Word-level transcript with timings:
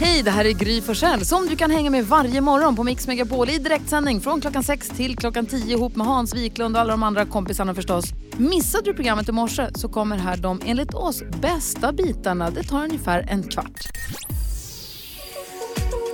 Hej, 0.00 0.22
det 0.22 0.30
här 0.30 0.44
är 0.44 0.52
Gry 0.52 0.80
Forssell 0.80 1.24
som 1.24 1.46
du 1.46 1.56
kan 1.56 1.70
hänga 1.70 1.90
med 1.90 2.06
varje 2.06 2.40
morgon 2.40 2.76
på 2.76 2.84
Mix 2.84 3.06
Megapol 3.06 3.50
i 3.50 3.58
direktsändning 3.58 4.20
från 4.20 4.40
klockan 4.40 4.62
6 4.62 4.88
till 4.88 5.16
klockan 5.16 5.46
10 5.46 5.76
ihop 5.76 5.96
med 5.96 6.06
Hans 6.06 6.34
Wiklund 6.34 6.76
och 6.76 6.80
alla 6.80 6.90
de 6.90 7.02
andra 7.02 7.24
kompisarna 7.24 7.74
förstås. 7.74 8.04
Missade 8.36 8.84
du 8.84 8.94
programmet 8.94 9.28
i 9.28 9.32
morse 9.32 9.66
så 9.74 9.88
kommer 9.88 10.16
här 10.16 10.36
de 10.36 10.60
enligt 10.66 10.94
oss 10.94 11.22
bästa 11.42 11.92
bitarna. 11.92 12.50
Det 12.50 12.62
tar 12.62 12.84
ungefär 12.84 13.26
en 13.28 13.42
kvart. 13.42 13.88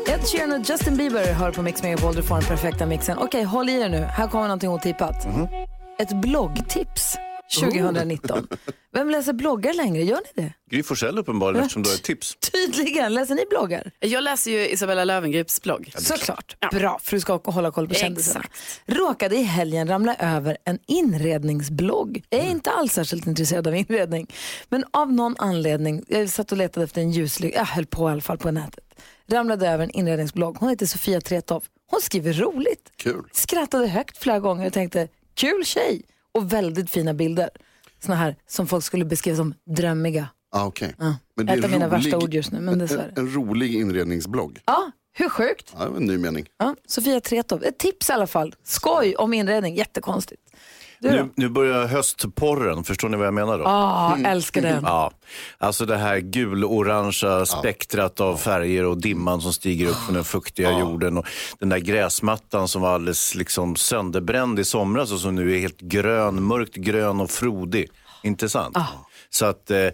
Ed 0.09 0.21
Sheeran 0.29 0.61
och 0.61 0.69
Justin 0.69 0.97
Bieber 0.97 1.33
hör 1.33 1.53
på 1.53 1.62
Mix 1.62 1.83
Megapol. 1.83 2.15
Du 2.15 2.23
får 2.23 2.35
den 2.35 2.45
perfekta 2.45 2.87
mixen. 2.87 3.19
Okej, 3.19 3.43
håll 3.43 3.69
i 3.69 3.81
er 3.81 3.89
nu. 3.89 3.99
Här 3.99 4.29
kommer 4.29 4.45
någonting 4.45 4.71
otippat. 4.71 5.27
Ett 5.99 6.21
bloggtips 6.23 7.17
2019. 7.59 8.46
Vem 8.93 9.11
läser 9.11 9.33
bloggar 9.33 9.75
längre? 9.75 10.03
Gör 10.03 10.21
ni 10.37 10.43
det? 10.43 10.53
Gry 10.71 10.83
Forssell 10.83 11.19
uppenbarligen 11.19 11.62
eftersom 11.65 11.83
du 11.83 11.89
har 11.89 11.95
ett 11.96 12.03
tips. 12.03 12.37
Tydligen. 12.53 13.15
Läser 13.15 13.34
ni 13.34 13.45
bloggar? 13.51 13.91
Jag 14.01 14.25
läser 14.25 14.51
ju 14.51 14.69
Isabella 14.69 15.05
Lövengrips 15.05 15.62
blogg. 15.62 15.92
Såklart. 15.97 16.56
Bra, 16.73 16.98
för 17.02 17.16
du 17.16 17.20
ska 17.20 17.41
hålla 17.45 17.70
koll 17.70 17.89
på 17.89 17.95
kändisarna. 17.95 18.45
Råkade 18.87 19.37
i 19.37 19.42
helgen 19.42 19.89
ramla 19.89 20.15
över 20.15 20.56
en 20.65 20.78
inredningsblogg. 20.87 22.25
Jag 22.28 22.41
är 22.41 22.51
inte 22.51 22.70
alls 22.70 22.92
särskilt 22.92 23.27
intresserad 23.27 23.67
av 23.67 23.77
inredning. 23.77 24.27
Men 24.69 24.84
av 24.91 25.12
någon 25.12 25.37
anledning, 25.39 26.05
jag 26.09 26.30
satt 26.30 26.53
och 26.53 26.59
letade 26.59 26.84
efter 26.84 27.01
en 27.01 27.11
ljuslykta, 27.11 27.59
jag 27.59 27.67
höll 27.67 27.87
på 27.87 28.09
i 28.09 28.12
alla 28.12 28.20
fall 28.20 28.39
på 28.39 28.51
nätet. 28.51 28.84
Ramlade 29.30 29.69
över 29.69 29.84
en 29.84 29.91
inredningsblogg. 29.91 30.56
Hon 30.61 30.69
heter 30.69 30.87
Sofia 30.87 31.20
Tretow. 31.20 31.64
Hon 31.91 32.01
skriver 32.01 32.33
roligt. 32.33 32.92
Kul. 32.97 33.25
Skrattade 33.33 33.87
högt 33.87 34.19
flera 34.19 34.39
gånger 34.41 34.67
och 34.67 34.73
tänkte, 34.73 35.09
kul 35.34 35.64
tjej. 35.64 36.03
Och 36.34 36.52
väldigt 36.52 36.91
fina 36.91 37.15
bilder. 37.15 37.51
Såna 38.05 38.15
här 38.16 38.37
som 38.47 38.66
folk 38.66 38.84
skulle 38.84 39.05
beskriva 39.05 39.37
som 39.37 39.55
drömmiga. 39.77 40.29
Ah, 40.53 40.66
okay. 40.66 40.93
Ja. 40.98 41.16
Men 41.37 41.48
Ett 41.48 41.65
av 41.65 41.70
mina 41.70 41.89
värsta 41.89 42.19
ord 42.19 42.34
just 42.34 42.53
nu, 42.53 42.61
men 42.61 42.79
dessvärre. 42.79 43.12
En, 43.16 43.27
en 43.27 43.34
rolig 43.34 43.75
inredningsblogg. 43.75 44.61
Ja, 44.66 44.91
hur 45.12 45.29
sjukt? 45.29 45.75
Ja, 45.79 45.84
det 45.84 45.91
var 45.91 45.97
en 45.97 46.05
ny 46.06 46.19
mening. 46.19 46.47
Ja, 46.58 46.75
Sofia 46.86 47.20
Tretow. 47.20 47.64
Ett 47.64 47.78
tips 47.78 48.11
i 48.11 48.12
alla 48.12 48.27
fall. 48.27 48.55
Skoj 48.62 49.14
om 49.14 49.34
inredning, 49.34 49.75
jättekonstigt. 49.77 50.42
Nu, 51.03 51.29
nu 51.34 51.48
börjar 51.48 51.87
höstporren, 51.87 52.84
förstår 52.84 53.09
ni 53.09 53.17
vad 53.17 53.27
jag 53.27 53.34
menar 53.34 53.59
då? 53.59 53.65
Ah, 53.67 54.17
älskar 54.27 54.62
den. 54.62 54.84
Ja, 54.84 55.11
alltså 55.59 55.87
det 55.87 55.97
här 55.97 56.19
gul-orangea 56.19 57.47
spektrat 57.47 58.20
av 58.20 58.37
färger 58.37 58.84
och 58.84 59.01
dimman 59.01 59.41
som 59.41 59.53
stiger 59.53 59.89
upp 59.89 59.97
från 59.97 60.15
den 60.15 60.25
fuktiga 60.25 60.79
jorden 60.79 61.19
och 61.19 61.27
den 61.59 61.69
där 61.69 61.79
gräsmattan 61.79 62.69
som 62.69 62.83
var 62.83 62.95
alldeles 62.95 63.34
liksom 63.34 63.77
sönderbränd 63.77 64.59
i 64.59 64.65
somras 64.65 65.12
och 65.12 65.20
som 65.20 65.34
nu 65.34 65.55
är 65.55 65.59
helt 65.59 65.81
grön, 65.81 66.42
mörkt 66.42 66.75
grön 66.75 67.20
och 67.20 67.31
frodig. 67.31 67.89
Intressant. 68.23 68.77
Så 69.31 69.47
att 69.47 69.70
eh, 69.70 69.87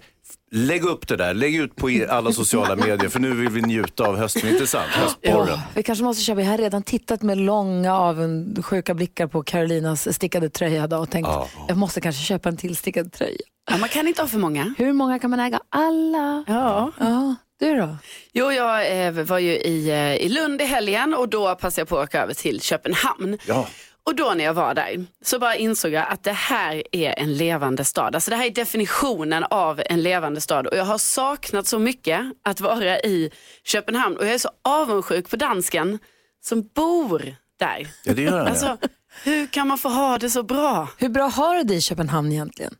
lägg 0.50 0.84
upp 0.84 1.08
det 1.08 1.16
där, 1.16 1.34
lägg 1.34 1.54
ut 1.56 1.76
på 1.76 2.06
alla 2.08 2.32
sociala 2.32 2.76
medier 2.76 3.08
för 3.08 3.20
nu 3.20 3.34
vill 3.34 3.48
vi 3.48 3.62
njuta 3.62 4.04
av 4.04 4.16
hösten. 4.16 4.50
Intressant, 4.50 4.90
höstporren. 4.90 5.48
Ja, 5.48 5.62
vi 5.74 5.82
kanske 5.82 6.04
måste 6.04 6.22
köpa, 6.22 6.40
jag 6.40 6.50
har 6.50 6.58
redan 6.58 6.82
tittat 6.82 7.22
med 7.22 7.38
långa 7.38 7.94
avundsjuka 7.94 8.94
blickar 8.94 9.26
på 9.26 9.42
Carolinas 9.42 10.14
stickade 10.14 10.50
tröja 10.50 10.84
idag 10.84 11.02
och 11.02 11.10
tänkt 11.10 11.28
jag 11.68 11.76
måste 11.76 12.00
kanske 12.00 12.22
köpa 12.22 12.48
en 12.48 12.56
till 12.56 12.76
stickad 12.76 13.12
tröja. 13.12 13.38
Ja, 13.70 13.76
man 13.76 13.88
kan 13.88 14.08
inte 14.08 14.22
ha 14.22 14.28
för 14.28 14.38
många. 14.38 14.74
Hur 14.78 14.92
många 14.92 15.18
kan 15.18 15.30
man 15.30 15.40
äga? 15.40 15.60
Alla. 15.68 16.44
Ja. 16.46 16.92
Ja, 16.98 17.34
du 17.60 17.76
då? 17.76 17.96
Jo, 18.32 18.52
jag 18.52 19.06
eh, 19.06 19.12
var 19.12 19.38
ju 19.38 19.52
i, 19.52 19.90
eh, 19.90 20.14
i 20.14 20.28
Lund 20.28 20.60
i 20.60 20.64
helgen 20.64 21.14
och 21.14 21.28
då 21.28 21.54
passade 21.54 21.80
jag 21.80 21.88
på 21.88 21.98
att 21.98 22.08
åka 22.08 22.22
över 22.22 22.34
till 22.34 22.60
Köpenhamn. 22.60 23.38
Ja. 23.46 23.68
Och 24.06 24.14
då 24.14 24.34
när 24.36 24.44
jag 24.44 24.54
var 24.54 24.74
där 24.74 25.06
så 25.24 25.38
bara 25.38 25.56
insåg 25.56 25.92
jag 25.92 26.06
att 26.08 26.22
det 26.22 26.32
här 26.32 26.82
är 26.92 27.18
en 27.18 27.34
levande 27.34 27.84
stad. 27.84 28.14
Alltså 28.14 28.30
det 28.30 28.36
här 28.36 28.46
är 28.46 28.50
definitionen 28.50 29.44
av 29.44 29.82
en 29.86 30.02
levande 30.02 30.40
stad. 30.40 30.66
Och 30.66 30.76
jag 30.76 30.84
har 30.84 30.98
saknat 30.98 31.66
så 31.66 31.78
mycket 31.78 32.20
att 32.44 32.60
vara 32.60 32.98
i 33.00 33.30
Köpenhamn. 33.64 34.16
Och 34.16 34.26
jag 34.26 34.34
är 34.34 34.38
så 34.38 34.50
avundsjuk 34.64 35.30
på 35.30 35.36
dansken 35.36 35.98
som 36.44 36.68
bor 36.74 37.36
där. 37.58 37.88
Ja, 38.04 38.14
det 38.14 38.22
gör 38.22 38.30
han, 38.32 38.40
ja. 38.40 38.50
Alltså, 38.50 38.76
hur 39.24 39.46
kan 39.46 39.68
man 39.68 39.78
få 39.78 39.88
ha 39.88 40.18
det 40.18 40.30
så 40.30 40.42
bra? 40.42 40.88
Hur 40.98 41.08
bra 41.08 41.26
har 41.26 41.56
du 41.56 41.62
det 41.62 41.74
i 41.74 41.80
Köpenhamn 41.80 42.32
egentligen? 42.32 42.74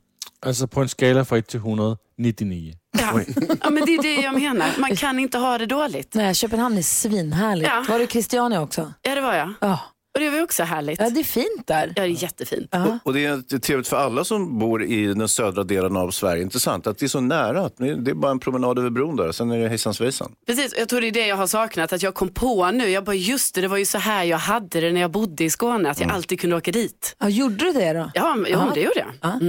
Altså 0.46 0.66
på 0.66 0.80
en 0.80 0.88
skala 0.88 1.24
fra 1.24 1.38
1 1.38 1.48
til 1.48 1.58
100, 1.58 1.96
99. 2.18 2.74
Ja. 2.98 3.20
ja, 3.62 3.70
men 3.70 3.86
det 3.86 3.94
är 3.94 4.02
det 4.02 4.22
jag 4.22 4.34
menar. 4.34 4.68
Man 4.78 4.96
kan 4.96 5.18
inte 5.18 5.38
ha 5.38 5.58
det 5.58 5.66
dåligt. 5.66 6.14
Nej, 6.14 6.34
Köpenhamn 6.34 6.78
är 6.78 6.82
svinhärligt. 6.82 7.70
Ja. 7.70 7.84
Var 7.88 7.98
du 7.98 8.04
i 8.04 8.06
Christiania 8.06 8.60
också? 8.60 8.92
Ja, 9.02 9.14
det 9.14 9.20
var 9.20 9.34
jag. 9.34 9.52
Ja. 9.60 9.80
Och 10.16 10.22
det 10.22 10.30
var 10.30 10.36
ju 10.36 10.42
också 10.44 10.62
härligt. 10.62 11.00
ja, 11.00 11.10
det 11.10 11.20
är 11.20 11.24
fint 11.24 11.66
där. 11.66 11.86
Ja, 11.96 12.02
det 12.02 12.08
är 12.08 12.22
jättefint. 12.22 12.68
Ja. 12.70 12.98
Och 13.04 13.12
det 13.14 13.24
är 13.24 13.58
trevligt 13.58 13.88
för 13.88 13.96
alla 13.96 14.24
som 14.24 14.58
bor 14.58 14.82
i 14.84 15.06
den 15.06 15.28
södra 15.28 15.64
delen 15.64 15.96
av 15.96 16.10
Sverige. 16.10 16.42
Intressant 16.42 16.86
att 16.86 16.98
det 16.98 17.06
är 17.06 17.08
så 17.08 17.20
nära. 17.20 17.64
Att 17.64 17.76
det 17.76 18.10
är 18.10 18.14
bara 18.14 18.30
en 18.30 18.38
promenad 18.38 18.78
över 18.78 18.90
bron 18.90 19.16
där. 19.16 19.32
Sen 19.32 19.50
är 19.50 19.58
det 19.58 19.68
hejsan 19.68 19.94
svejsan. 19.94 20.32
Precis, 20.46 20.72
och 20.72 20.78
jag 20.78 20.88
tror 20.88 21.00
det 21.00 21.06
är 21.06 21.12
det 21.12 21.26
jag 21.26 21.36
har 21.36 21.46
saknat, 21.46 21.92
att 21.92 22.02
jag 22.02 22.14
kom 22.14 22.28
på 22.28 22.70
nu, 22.70 22.88
jag 22.88 23.04
bara 23.04 23.14
just 23.16 23.54
det, 23.54 23.60
det 23.60 23.68
var 23.68 23.76
ju 23.76 23.84
så 23.84 23.98
här 23.98 24.24
jag 24.24 24.38
hade 24.38 24.80
det 24.80 24.92
när 24.92 25.00
jag 25.00 25.10
bodde 25.10 25.44
i 25.44 25.50
Skåne, 25.50 25.90
att 25.90 26.00
jag 26.00 26.10
alltid 26.10 26.40
kunde 26.40 26.56
åka 26.56 26.72
dit. 26.72 27.16
Ja, 27.18 27.28
gjorde 27.28 27.56
du 27.64 27.72
det 27.72 27.92
då? 27.92 28.10
Ja, 28.14 28.36
ja, 28.48 28.64
men 28.64 28.74
det 28.74 28.80
gjorde 28.80 28.98
jag. 28.98 29.12
Ja. 29.20 29.40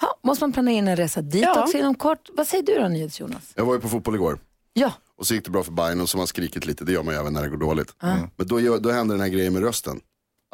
Ha, 0.00 0.18
måste 0.24 0.42
man 0.44 0.52
planera 0.52 0.74
in 0.78 0.88
en 0.88 0.96
resa 0.96 1.22
dit 1.22 1.42
Ja. 1.42 1.62
också 1.62 1.78
inom 1.78 1.94
kort? 1.94 2.28
Vad 2.32 2.46
säger 2.46 2.64
du 2.64 2.74
då, 2.74 2.88
NyhetsJonas? 2.88 3.52
Jag 3.54 3.64
var 3.66 3.74
ju 3.74 3.80
på 3.80 3.88
fotboll 3.88 4.14
igår. 4.14 4.38
Ja, 4.72 4.92
Och 5.18 5.26
så 5.26 5.34
gick 5.34 5.44
det 5.44 5.50
bra 5.50 5.62
för 5.62 5.72
Bayern 5.72 6.00
och 6.00 6.08
så 6.08 6.16
har 6.16 6.20
man 6.20 6.26
skrikit 6.26 6.66
lite, 6.66 6.84
det 6.84 6.92
gör 6.92 7.02
man 7.02 7.14
ju 7.14 7.20
även 7.20 7.32
när 7.32 7.42
det 7.42 7.48
går 7.48 7.56
dåligt. 7.56 7.94
Men 8.36 8.46
då, 8.46 8.78
då 8.78 8.90
händer 8.90 9.14
den 9.14 9.20
här 9.22 9.28
grejen 9.28 9.52
med 9.52 9.62
rösten. 9.62 10.00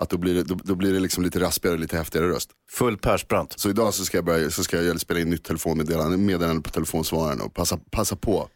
Att 0.03 0.11
då 0.11 0.19
blir 0.19 0.35
det, 0.35 0.43
då, 0.43 0.55
då 0.55 0.75
blir 0.75 0.93
det 0.93 1.01
liksom 1.01 1.25
lite 1.25 1.41
raspigare 1.41 1.75
och 1.75 1.81
lite 1.81 1.97
häftigare 1.97 2.29
röst. 2.29 2.51
Full 2.71 2.99
Persbrandt. 2.99 3.59
Så 3.61 3.71
idag 3.71 3.95
så 3.95 4.05
ska 4.05 4.17
jag, 4.17 4.25
börja, 4.25 4.51
så 4.51 4.65
ska 4.65 4.83
jag 4.83 5.01
spela 5.01 5.21
in 5.21 5.31
nytt 5.31 5.45
telefonmeddelande 5.45 6.17
meddelande 6.17 6.63
på 6.63 6.71
telefonsvararen 6.71 7.41
och 7.41 7.55
passa, 7.55 7.79
passa 7.91 8.17
på. 8.17 8.49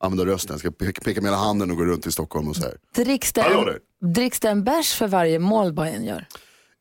Använda 0.00 0.32
rösten, 0.32 0.52
jag 0.52 0.60
ska 0.60 0.70
peka, 0.70 1.00
peka 1.00 1.20
med 1.20 1.30
hela 1.30 1.42
handen 1.42 1.70
och 1.70 1.76
gå 1.76 1.84
runt 1.84 2.06
i 2.06 2.12
Stockholm 2.12 2.48
och 2.48 2.56
så 2.56 2.62
här. 2.62 2.76
dricks 2.94 3.32
det, 3.32 3.40
en, 3.40 3.64
där. 3.64 3.78
dricks 4.14 4.40
det 4.40 4.48
en 4.48 4.64
bärs 4.64 4.94
för 4.94 5.08
varje 5.08 5.38
mål 5.38 5.72
Bayern 5.72 6.04
gör? 6.04 6.26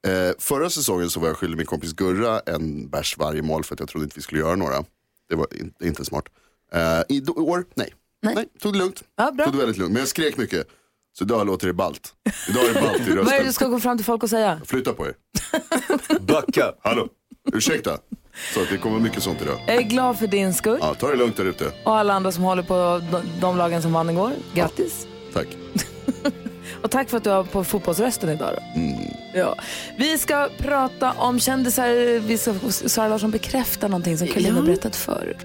Eh, 0.07 0.31
förra 0.39 0.69
säsongen 0.69 1.09
så 1.09 1.19
var 1.19 1.27
jag 1.27 1.37
skyldig 1.37 1.57
min 1.57 1.65
kompis 1.65 1.93
Gurra 1.93 2.39
en 2.39 2.89
bärs 2.89 3.17
varje 3.17 3.41
mål 3.41 3.63
för 3.63 3.73
att 3.75 3.79
jag 3.79 3.89
trodde 3.89 4.03
inte 4.03 4.15
vi 4.15 4.21
skulle 4.21 4.41
göra 4.41 4.55
några. 4.55 4.83
Det 5.29 5.35
var 5.35 5.47
in, 5.59 5.73
inte 5.83 6.05
smart. 6.05 6.25
Eh, 6.73 7.01
I 7.09 7.23
år, 7.27 7.65
nej. 7.75 7.93
Nej. 8.21 8.49
Tog 8.59 8.73
det 8.73 8.79
lugnt. 8.79 9.03
Ja, 9.15 9.31
bra. 9.31 9.45
Tog 9.45 9.53
det 9.53 9.59
väldigt 9.59 9.77
lugnt. 9.77 9.93
Men 9.93 9.99
jag 9.99 10.07
skrek 10.07 10.37
mycket. 10.37 10.67
Så 11.17 11.23
idag 11.23 11.47
låter 11.47 11.67
det 11.67 11.73
balt. 11.73 12.13
Idag 12.49 12.63
är 12.65 12.73
det 12.73 12.81
balt 12.81 12.99
i 12.99 12.99
Vad 12.99 13.09
är 13.09 13.15
det 13.15 13.21
rösten. 13.21 13.45
du 13.45 13.53
ska 13.53 13.67
gå 13.67 13.79
fram 13.79 13.97
till 13.97 14.05
folk 14.05 14.23
och 14.23 14.29
säga? 14.29 14.61
Flytta 14.65 14.93
på 14.93 15.05
er. 15.07 15.13
Backa. 16.19 16.73
Hallå, 16.83 17.07
ursäkta. 17.53 17.97
Så 18.53 18.61
att 18.61 18.69
det 18.69 18.77
kommer 18.77 18.99
mycket 18.99 19.23
sånt 19.23 19.41
idag. 19.41 19.59
Jag 19.67 19.75
är 19.75 19.81
glad 19.81 20.19
för 20.19 20.27
din 20.27 20.53
skull 20.53 20.77
Ja, 20.81 20.93
ta 20.93 21.07
det 21.09 21.15
lugnt 21.15 21.37
där 21.37 21.45
ute. 21.45 21.71
och 21.85 21.97
alla 21.97 22.13
andra 22.13 22.31
som 22.31 22.43
håller 22.43 22.63
på 22.63 23.01
de, 23.41 23.57
lagen 23.57 23.81
som 23.81 23.93
vann 23.93 24.09
igår. 24.09 24.31
Grattis! 24.53 25.07
Tack. 25.33 25.47
Och 26.83 26.91
tack 26.91 27.09
för 27.09 27.17
att 27.17 27.23
du 27.23 27.29
har 27.29 27.43
på 27.43 27.63
fotbollsrösten 27.63 28.29
idag. 28.29 28.49
Då. 28.55 28.81
Ja. 29.39 29.55
Vi 29.97 30.17
ska 30.17 30.49
prata 30.57 31.11
om 31.11 31.39
kändisar. 31.39 32.19
Vi 32.19 32.37
ska, 32.37 32.53
Sara 32.69 33.07
Larsson 33.07 33.31
bekräfta 33.31 33.87
någonting 33.87 34.17
som 34.17 34.27
Carolina 34.27 34.57
Ja. 34.59 34.61
berättat 34.65 34.95
förr. 34.95 35.37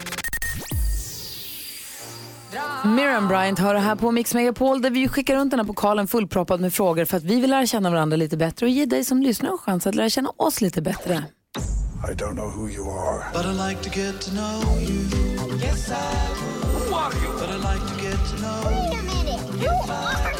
Miriam 2.94 3.28
Bryant 3.28 3.58
hör 3.58 3.74
det 3.74 3.80
här 3.80 3.96
på 3.96 4.10
Mix 4.10 4.34
Megapol 4.34 4.82
där 4.82 4.90
vi 4.90 5.08
skickar 5.08 5.34
runt 5.36 5.50
den 5.50 5.60
här 5.60 5.66
pokalen 5.66 6.08
fullproppad 6.08 6.60
med 6.60 6.74
frågor 6.74 7.04
för 7.04 7.16
att 7.16 7.22
vi 7.24 7.40
vill 7.40 7.50
lära 7.50 7.66
känna 7.66 7.90
varandra 7.90 8.16
lite 8.16 8.36
bättre 8.36 8.66
och 8.66 8.70
ge 8.70 8.86
dig 8.86 9.04
som 9.04 9.22
lyssnar 9.22 9.50
en 9.50 9.58
chans 9.58 9.86
att 9.86 9.94
lära 9.94 10.08
känna 10.08 10.32
oss 10.36 10.60
lite 10.60 10.82
bättre. 10.82 11.24
I 12.10 12.14
don't 12.14 12.34
know 12.34 12.50
who 12.50 12.68
you 12.68 12.90
are. 12.90 13.24
But 13.32 13.44
I 13.46 13.68
like 13.68 13.82
to 13.82 14.00
get 14.00 14.20
to 14.20 14.30
know 14.30 14.80
you. 14.80 14.98
Yes, 15.62 15.90
I 15.90 15.94
would. 15.94 16.88
Who 16.88 16.94
are 16.94 17.12
you? 17.12 17.32
But 17.40 17.50
I 17.50 17.56
like 17.56 17.84
to 17.94 18.02
get 18.02 18.18
to 18.30 18.36
know 18.36 18.70
you. 18.70 18.78
Wait 18.78 18.98
a 18.98 19.02
minute. 19.02 19.40
Who 19.68 19.92
are 19.92 20.32
you? 20.32 20.37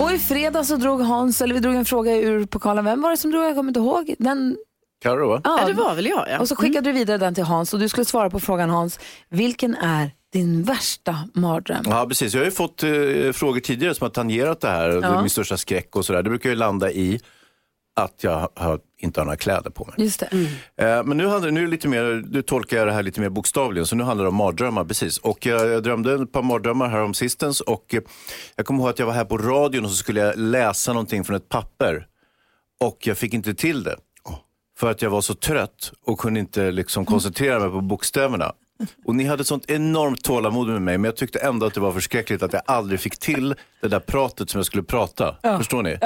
Och 0.00 0.12
i 0.12 0.18
fredag 0.18 0.64
så 0.64 0.76
drog 0.76 1.00
Hans, 1.00 1.42
eller 1.42 1.54
vi 1.54 1.60
drog 1.60 1.74
en 1.74 1.84
fråga 1.84 2.16
ur 2.16 2.46
pokalen. 2.46 2.84
Vem 2.84 3.02
var 3.02 3.10
det 3.10 3.16
som 3.16 3.30
drog? 3.30 3.44
Jag 3.44 3.54
kommer 3.54 3.70
inte 3.70 3.80
ihåg. 3.80 4.14
Den, 4.18 4.56
Carro 5.02 5.28
va? 5.28 5.40
Ja, 5.44 5.66
det 5.66 5.72
var 5.72 5.94
väl 5.94 6.06
jag 6.06 6.26
ja. 6.30 6.38
Och 6.38 6.48
så 6.48 6.56
skickade 6.56 6.88
du 6.88 6.92
vidare 6.92 7.18
den 7.18 7.34
till 7.34 7.44
Hans 7.44 7.74
och 7.74 7.80
du 7.80 7.88
skulle 7.88 8.04
svara 8.04 8.30
på 8.30 8.40
frågan 8.40 8.70
Hans. 8.70 8.98
Vilken 9.30 9.74
är 9.74 10.10
din 10.32 10.62
värsta 10.62 11.18
mardröm? 11.34 11.84
Ja, 11.86 12.06
precis. 12.08 12.34
Jag 12.34 12.40
har 12.40 12.44
ju 12.44 12.50
fått 12.50 12.82
eh, 12.82 12.90
frågor 13.32 13.60
tidigare 13.60 13.94
som 13.94 14.04
har 14.04 14.10
tangerat 14.10 14.60
det 14.60 14.68
här. 14.68 14.88
Är 14.88 15.20
min 15.20 15.30
största 15.30 15.56
skräck 15.56 15.96
och 15.96 16.04
sådär. 16.04 16.22
Det 16.22 16.30
brukar 16.30 16.50
ju 16.50 16.56
landa 16.56 16.90
i 16.90 17.20
att 17.96 18.24
jag 18.24 18.48
har, 18.54 18.80
inte 18.98 19.20
har 19.20 19.24
några 19.24 19.36
kläder 19.36 19.70
på 19.70 19.84
mig. 19.84 19.94
Just 19.98 20.20
det. 20.20 20.26
Eh, 20.84 21.04
men 21.04 21.16
nu, 21.16 21.26
handlar, 21.26 21.50
nu, 21.50 21.60
är 21.60 21.64
det 21.64 21.70
lite 21.70 21.88
mer, 21.88 22.24
nu 22.30 22.42
tolkar 22.42 22.76
jag 22.76 22.86
det 22.86 22.92
här 22.92 23.02
lite 23.02 23.20
mer 23.20 23.28
bokstavligen, 23.28 23.86
så 23.86 23.96
nu 23.96 24.04
handlar 24.04 24.24
det 24.24 24.28
om 24.28 24.36
mardrömmar. 24.36 24.84
Precis. 24.84 25.18
Och 25.18 25.46
jag, 25.46 25.68
jag 25.68 25.82
drömde 25.82 26.14
ett 26.14 26.32
par 26.32 26.42
mardrömmar 26.42 26.88
här 26.88 27.02
om 27.02 27.14
sistens 27.14 27.60
och 27.60 27.94
eh, 27.94 28.00
jag 28.56 28.66
kommer 28.66 28.80
ihåg 28.80 28.90
att 28.90 28.98
jag 28.98 29.06
var 29.06 29.12
här 29.12 29.24
på 29.24 29.38
radion 29.38 29.84
och 29.84 29.90
så 29.90 29.96
skulle 29.96 30.20
jag 30.20 30.38
läsa 30.38 30.92
någonting 30.92 31.24
från 31.24 31.36
ett 31.36 31.48
papper 31.48 32.06
och 32.80 32.98
jag 33.06 33.18
fick 33.18 33.34
inte 33.34 33.54
till 33.54 33.82
det. 33.82 33.96
För 34.78 34.90
att 34.90 35.02
jag 35.02 35.10
var 35.10 35.20
så 35.20 35.34
trött 35.34 35.92
och 36.04 36.18
kunde 36.18 36.40
inte 36.40 36.70
liksom 36.70 37.04
koncentrera 37.04 37.60
mig 37.60 37.70
på 37.70 37.80
bokstäverna. 37.80 38.52
Och 39.04 39.14
ni 39.14 39.24
hade 39.24 39.44
sånt 39.44 39.70
enormt 39.70 40.24
tålamod 40.24 40.68
med 40.68 40.82
mig, 40.82 40.98
men 40.98 41.04
jag 41.04 41.16
tyckte 41.16 41.38
ändå 41.38 41.66
att 41.66 41.74
det 41.74 41.80
var 41.80 41.92
förskräckligt 41.92 42.42
att 42.42 42.52
jag 42.52 42.62
aldrig 42.66 43.00
fick 43.00 43.18
till 43.18 43.54
det 43.82 43.88
där 43.88 44.00
pratet 44.00 44.50
som 44.50 44.58
jag 44.58 44.66
skulle 44.66 44.82
prata. 44.82 45.36
Förstår 45.58 45.82
ni? 45.82 45.98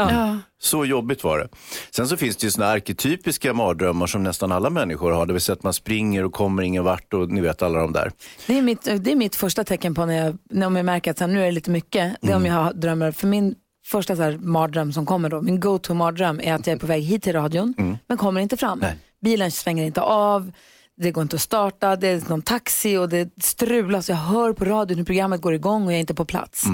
Så 0.61 0.85
jobbigt 0.85 1.25
var 1.25 1.39
det. 1.39 1.49
Sen 1.91 2.09
så 2.09 2.17
finns 2.17 2.37
det 2.37 2.45
ju 2.45 2.51
såna 2.51 2.67
arketypiska 2.67 3.55
mardrömmar 3.55 4.07
som 4.07 4.23
nästan 4.23 4.53
alla 4.53 4.71
människor 4.71 5.13
har. 5.13 5.27
Det 5.27 5.33
vill 5.33 5.43
säga 5.43 5.55
att 5.55 5.63
man 5.63 5.73
springer 5.73 6.25
och 6.25 6.33
kommer 6.33 6.63
ingen 6.63 6.85
vart 6.85 7.15
och 7.15 7.31
ni 7.31 7.41
vet 7.41 7.63
alla 7.63 7.79
de 7.81 7.93
där. 7.93 8.13
Det 8.47 8.59
är 8.59 8.63
mitt, 8.63 8.85
det 8.85 9.13
är 9.13 9.17
mitt 9.17 9.37
första 9.37 9.65
tecken 9.65 9.95
på 9.95 10.07
när 10.07 10.25
jag, 10.25 10.39
när 10.51 10.77
jag 10.77 10.85
märker 10.85 11.11
att 11.11 11.19
så 11.19 11.25
här, 11.25 11.33
nu 11.33 11.41
är 11.41 11.45
det 11.45 11.53
lite 11.53 11.71
mycket. 11.71 12.17
Det 12.21 12.33
är 12.33 12.37
om 12.37 12.47
jag 12.47 12.55
har 12.55 12.73
drömmar. 12.73 13.11
För 13.13 13.27
min 13.27 13.55
första 13.87 14.17
så 14.17 14.23
här, 14.23 14.39
mardröm 14.41 14.93
som 14.93 15.07
kommer 15.07 15.29
då, 15.29 15.43
min 15.43 15.61
go-to 15.61 15.95
mardröm 15.95 16.41
är 16.41 16.55
att 16.55 16.67
jag 16.67 16.75
är 16.75 16.81
på 16.81 16.87
väg 16.87 17.03
hit 17.03 17.23
till 17.23 17.33
radion 17.33 17.99
men 18.07 18.17
kommer 18.19 18.41
inte 18.41 18.57
fram. 18.57 18.85
Bilen 19.21 19.51
svänger 19.51 19.85
inte 19.85 20.01
av, 20.01 20.53
det 20.99 21.11
går 21.11 21.23
inte 21.23 21.37
att 21.37 21.43
starta, 21.43 21.97
det 21.97 22.09
är 22.09 22.29
någon 22.29 22.43
taxi 22.43 22.97
och 22.97 23.09
det 23.09 23.31
strulas. 23.43 24.09
Jag 24.09 24.17
hör 24.17 24.53
på 24.53 24.65
radion 24.65 24.99
hur 24.99 25.05
programmet 25.05 25.41
går 25.41 25.55
igång 25.55 25.85
och 25.87 25.93
jag 25.93 25.97
är 25.97 26.01
inte 26.01 26.15
på 26.15 26.25
plats. 26.25 26.65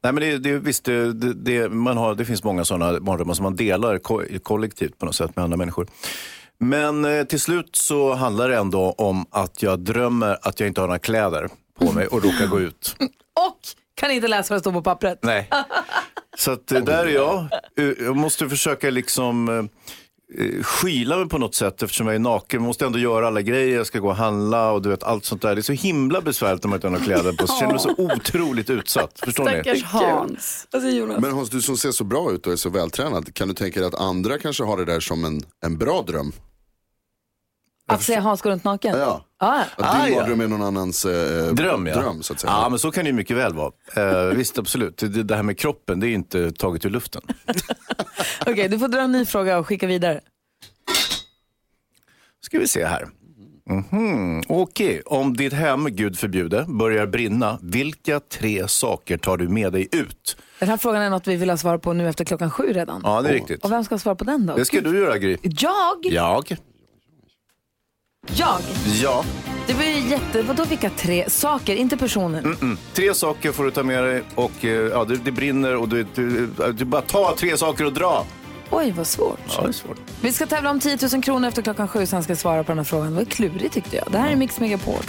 Nej, 0.00 0.12
men 0.12 0.14
det, 0.14 0.38
det, 0.38 0.58
visst, 0.58 0.84
det, 0.84 1.12
det, 1.34 1.68
man 1.68 1.96
har, 1.96 2.14
det 2.14 2.24
finns 2.24 2.44
många 2.44 2.64
sådana 2.64 3.00
mardrömmar 3.00 3.34
som 3.34 3.42
man 3.42 3.56
delar 3.56 3.98
ko 3.98 4.22
kollektivt 4.42 4.98
på 4.98 5.06
något 5.06 5.14
sätt 5.14 5.36
med 5.36 5.42
andra 5.44 5.56
människor. 5.56 5.86
Men 6.60 7.04
eh, 7.04 7.24
till 7.24 7.40
slut 7.40 7.76
så 7.76 8.14
handlar 8.14 8.48
det 8.48 8.56
ändå 8.56 8.94
om 8.98 9.26
att 9.30 9.62
jag 9.62 9.80
drömmer 9.80 10.38
att 10.42 10.60
jag 10.60 10.66
inte 10.66 10.80
har 10.80 10.88
några 10.88 10.98
kläder 10.98 11.48
på 11.78 11.92
mig 11.92 12.06
och 12.06 12.24
råkar 12.24 12.46
gå 12.46 12.60
ut. 12.60 12.96
Och 13.50 13.58
kan 13.94 14.10
inte 14.10 14.28
läsa 14.28 14.54
vad 14.54 14.58
det 14.58 14.60
står 14.60 14.72
på 14.72 14.82
pappret. 14.82 15.18
Nej. 15.22 15.48
Så 16.38 16.50
att 16.50 16.72
eh, 16.72 16.84
där 16.84 17.06
är 17.06 17.10
jag. 17.14 17.46
Eh, 17.78 17.84
Jag 18.04 18.16
måste 18.16 18.48
försöka 18.48 18.90
liksom 18.90 19.48
eh, 19.48 19.64
skyla 20.62 21.16
mig 21.16 21.28
på 21.28 21.38
något 21.38 21.54
sätt 21.54 21.82
eftersom 21.82 22.06
jag 22.06 22.14
är 22.14 22.18
naken. 22.18 22.60
Jag 22.60 22.66
måste 22.66 22.86
ändå 22.86 22.98
göra 22.98 23.26
alla 23.26 23.42
grejer. 23.42 23.76
Jag 23.76 23.86
ska 23.86 23.98
gå 23.98 24.08
och 24.08 24.16
handla 24.16 24.70
och 24.70 24.82
du 24.82 24.88
vet 24.88 25.02
allt 25.02 25.24
sånt 25.24 25.42
där. 25.42 25.54
Det 25.54 25.60
är 25.60 25.62
så 25.62 25.72
himla 25.72 26.20
besvärligt 26.20 26.64
om 26.64 26.70
man 26.70 26.76
inte 26.76 26.86
har 26.86 26.92
några 26.92 27.04
kläder 27.04 27.32
på 27.32 27.46
sig. 27.46 27.54
Jag 27.54 27.58
känner 27.58 27.72
mig 27.72 27.80
så 27.80 27.94
otroligt 28.14 28.70
utsatt. 28.70 29.20
Förstår 29.24 29.44
ni? 29.44 29.50
Stackars 29.50 29.84
Hans. 29.84 30.68
Alltså, 30.70 30.90
Jonas. 30.90 31.20
Men 31.20 31.32
Hans, 31.32 31.50
du 31.50 31.62
som 31.62 31.76
ser 31.76 31.90
så 31.90 32.04
bra 32.04 32.32
ut 32.32 32.46
och 32.46 32.52
är 32.52 32.56
så 32.56 32.70
vältränad, 32.70 33.34
kan 33.34 33.48
du 33.48 33.54
tänka 33.54 33.80
dig 33.80 33.88
att 33.88 33.94
andra 33.94 34.38
kanske 34.38 34.64
har 34.64 34.76
det 34.76 34.84
där 34.84 35.00
som 35.00 35.24
en, 35.24 35.42
en 35.66 35.78
bra 35.78 36.02
dröm? 36.02 36.32
Att 37.88 38.02
se 38.02 38.14
Hans 38.18 38.42
gå 38.42 38.50
runt 38.50 38.64
naken? 38.64 38.98
Ja. 38.98 39.24
Ah, 39.38 39.60
Att 39.60 39.76
din 39.76 39.86
Ah, 39.86 40.08
ja. 40.08 40.16
mardröm 40.20 40.40
är 40.40 40.48
någon 40.48 40.62
annans 40.62 41.04
eh, 41.04 41.52
Dröm, 41.54 41.86
ja. 41.86 41.94
dröm 42.00 42.22
så 42.22 42.32
att 42.32 42.40
säga. 42.40 42.52
Ja, 42.52 42.68
men 42.68 42.78
så 42.78 42.90
kan 42.90 43.04
det 43.04 43.08
ju 43.10 43.14
mycket 43.16 43.36
väl 43.36 43.54
vara. 43.54 43.72
Eh, 43.96 44.24
visst, 44.36 44.58
absolut. 44.58 44.96
Det, 44.96 45.08
det 45.22 45.36
här 45.36 45.42
med 45.42 45.58
kroppen, 45.58 46.00
det 46.00 46.08
är 46.08 46.10
inte 46.12 46.50
taget 46.52 46.84
ur 46.84 46.90
luften. 46.90 47.22
Okej, 48.46 48.68
du 48.68 48.78
får 48.78 48.88
dra 48.88 49.00
en 49.00 49.12
ny 49.12 49.24
fråga 49.24 49.58
och 49.58 49.66
skicka 49.66 49.86
vidare. 49.86 50.20
Ska 52.40 52.58
vi 52.58 52.68
se 52.68 52.84
här. 52.86 53.08
Mhm. 53.70 54.42
Okej, 54.48 55.02
om 55.06 55.36
ditt 55.36 55.52
hem, 55.52 55.86
Gud 55.90 56.18
förbjude, 56.18 56.64
börjar 56.68 57.06
brinna, 57.06 57.58
vilka 57.62 58.20
tre 58.20 58.68
saker 58.68 59.18
tar 59.18 59.36
du 59.36 59.48
med 59.48 59.72
dig 59.72 59.88
ut? 59.92 60.36
Den 60.58 60.68
här 60.68 60.76
frågan 60.76 61.02
är 61.02 61.10
något 61.10 61.26
vi 61.26 61.36
vill 61.36 61.50
ha 61.50 61.56
svar 61.56 61.78
på 61.78 61.92
nu 61.92 62.08
efter 62.08 62.24
klockan 62.24 62.50
sju 62.50 62.72
redan. 62.72 63.00
Ja, 63.04 63.22
det 63.22 63.28
är 63.28 63.32
riktigt. 63.32 63.64
Och 63.64 63.72
vem 63.72 63.84
ska 63.84 63.98
svara 63.98 64.14
på 64.14 64.24
den 64.24 64.46
då? 64.46 64.54
Det 64.56 64.64
ska 64.64 64.80
du 64.80 64.98
göra, 64.98 65.18
Gry. 65.18 65.36
Jag? 65.42 65.96
Jag? 66.02 66.56
Jag? 68.34 68.58
Ja. 69.02 69.24
Det 69.66 69.74
var 69.74 69.82
ju 69.82 70.08
jätte... 70.08 70.42
Vadå 70.42 70.64
vilka 70.64 70.90
tre 70.90 71.30
saker? 71.30 71.74
Inte 71.74 71.96
personen. 71.96 72.44
Mm. 72.44 72.78
Tre 72.94 73.14
saker 73.14 73.52
får 73.52 73.64
du 73.64 73.70
ta 73.70 73.82
med 73.82 74.04
dig 74.04 74.22
och 74.34 74.64
eh, 74.64 74.70
ja, 74.70 75.04
det, 75.04 75.16
det 75.16 75.32
brinner 75.32 75.76
och 75.76 75.88
du, 75.88 76.06
du, 76.14 76.46
du 76.72 76.84
bara 76.84 77.02
ta 77.02 77.34
tre 77.38 77.56
saker 77.56 77.84
och 77.84 77.92
dra. 77.92 78.24
Oj, 78.70 78.94
vad 78.96 79.06
svårt. 79.06 79.38
Ja, 79.56 79.62
det 79.62 79.68
är 79.68 79.72
svårt. 79.72 79.98
Vi 80.20 80.32
ska 80.32 80.46
tävla 80.46 80.70
om 80.70 80.80
10 80.80 80.98
000 81.12 81.22
kronor 81.22 81.48
efter 81.48 81.62
klockan 81.62 81.88
sju, 81.88 82.06
sen 82.06 82.22
ska 82.22 82.30
jag 82.30 82.38
svara 82.38 82.64
på 82.64 82.70
den 82.70 82.78
här 82.78 82.84
frågan. 82.84 83.10
Det 83.10 83.16
var 83.16 83.24
klurigt 83.24 83.74
tyckte 83.74 83.96
jag. 83.96 84.12
Det 84.12 84.18
här 84.18 84.30
är 84.30 84.36
Mix 84.36 84.60
Megapol. 84.60 85.02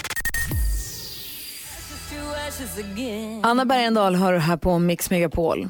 Anna 3.44 3.66
Bergendahl 3.66 4.16
hör 4.16 4.34
här 4.34 4.58
på 4.58 4.80
Mix 4.80 5.10
Megapol. 5.10 5.68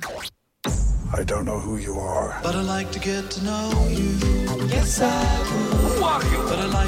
I 1.20 1.24
don't 1.24 1.44
know 1.44 1.60
who 1.66 1.80
you 1.80 2.00
are. 2.00 2.34
But 2.44 2.56
I 2.56 2.80
like 2.80 2.92
to 2.92 3.10
get 3.10 3.32
to 3.32 3.40
know 3.40 3.92
you. 3.92 4.70
Yes, 4.72 5.02
I 5.02 5.06
would. 5.06 6.79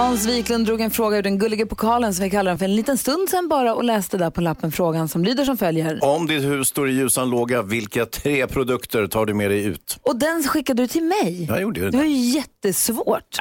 Hans 0.00 0.26
Wiklund 0.26 0.66
drog 0.66 0.80
en 0.80 0.90
fråga 0.90 1.16
ur 1.18 1.22
den 1.22 1.38
gulliga 1.38 1.66
pokalen 1.66 2.14
som 2.14 2.24
vi 2.24 2.30
kallar 2.30 2.50
den 2.50 2.58
för 2.58 2.64
en 2.64 2.76
liten 2.76 2.98
stund 2.98 3.28
sedan 3.28 3.48
bara 3.48 3.74
och 3.74 3.84
läste 3.84 4.18
där 4.18 4.30
på 4.30 4.40
lappen 4.40 4.72
frågan 4.72 5.08
som 5.08 5.24
lyder 5.24 5.44
som 5.44 5.56
följer. 5.58 5.98
Om 6.04 6.26
ditt 6.26 6.42
hus 6.44 6.68
står 6.68 6.88
i 6.88 6.92
ljusan 6.92 7.30
låga, 7.30 7.62
vilka 7.62 8.06
tre 8.06 8.46
produkter 8.46 9.06
tar 9.06 9.26
du 9.26 9.34
med 9.34 9.50
dig 9.50 9.64
ut? 9.64 9.98
Och 10.02 10.18
den 10.18 10.42
skickade 10.42 10.82
du 10.82 10.86
till 10.86 11.02
mig. 11.04 11.44
Jag 11.48 11.62
gjorde 11.62 11.80
ju 11.80 11.90
Det 11.90 11.96
var 11.96 12.04
det. 12.04 12.10
ju 12.10 12.30
jättesvårt. 12.30 13.38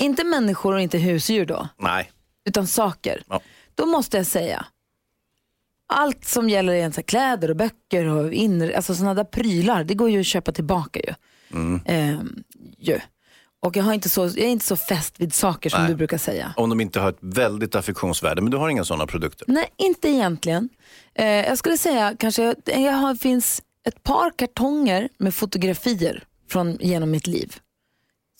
Inte 0.00 0.24
människor 0.24 0.72
och 0.74 0.80
inte 0.80 0.98
husdjur 0.98 1.46
då, 1.46 1.68
Nej. 1.78 2.10
utan 2.48 2.66
saker. 2.66 3.22
Ja. 3.28 3.40
Då 3.74 3.86
måste 3.86 4.16
jag 4.16 4.26
säga, 4.26 4.66
allt 5.88 6.24
som 6.24 6.48
gäller 6.48 6.72
här 6.82 7.02
kläder 7.02 7.50
och 7.50 7.56
böcker 7.56 8.04
och 8.06 8.32
inre, 8.32 8.76
alltså 8.76 8.94
sådana 8.94 9.14
där 9.14 9.24
prylar, 9.24 9.84
det 9.84 9.94
går 9.94 10.10
ju 10.10 10.20
att 10.20 10.26
köpa 10.26 10.52
tillbaka 10.52 11.00
ju. 11.00 11.14
Mm. 11.58 11.80
Ehm, 11.86 12.42
ju. 12.78 13.00
Och 13.64 13.76
jag, 13.76 13.84
har 13.84 13.94
inte 13.94 14.08
så, 14.08 14.20
jag 14.24 14.38
är 14.38 14.48
inte 14.48 14.66
så 14.66 14.76
fäst 14.76 15.20
vid 15.20 15.34
saker 15.34 15.70
som 15.70 15.80
Nej. 15.80 15.90
du 15.90 15.96
brukar 15.96 16.18
säga. 16.18 16.54
Om 16.56 16.70
de 16.70 16.80
inte 16.80 17.00
har 17.00 17.08
ett 17.08 17.18
väldigt 17.20 17.74
affektionsvärde, 17.74 18.42
men 18.42 18.50
du 18.50 18.56
har 18.56 18.68
inga 18.68 18.84
sådana 18.84 19.06
produkter. 19.06 19.44
Nej, 19.48 19.68
inte 19.76 20.08
egentligen. 20.08 20.68
Eh, 21.14 21.26
jag 21.26 21.58
skulle 21.58 21.78
säga 21.78 22.16
kanske, 22.18 22.54
jag 22.64 22.92
har, 22.92 23.14
finns 23.14 23.62
ett 23.86 24.02
par 24.02 24.30
kartonger 24.30 25.08
med 25.18 25.34
fotografier 25.34 26.24
från 26.50 26.76
genom 26.80 27.10
mitt 27.10 27.26
liv. 27.26 27.56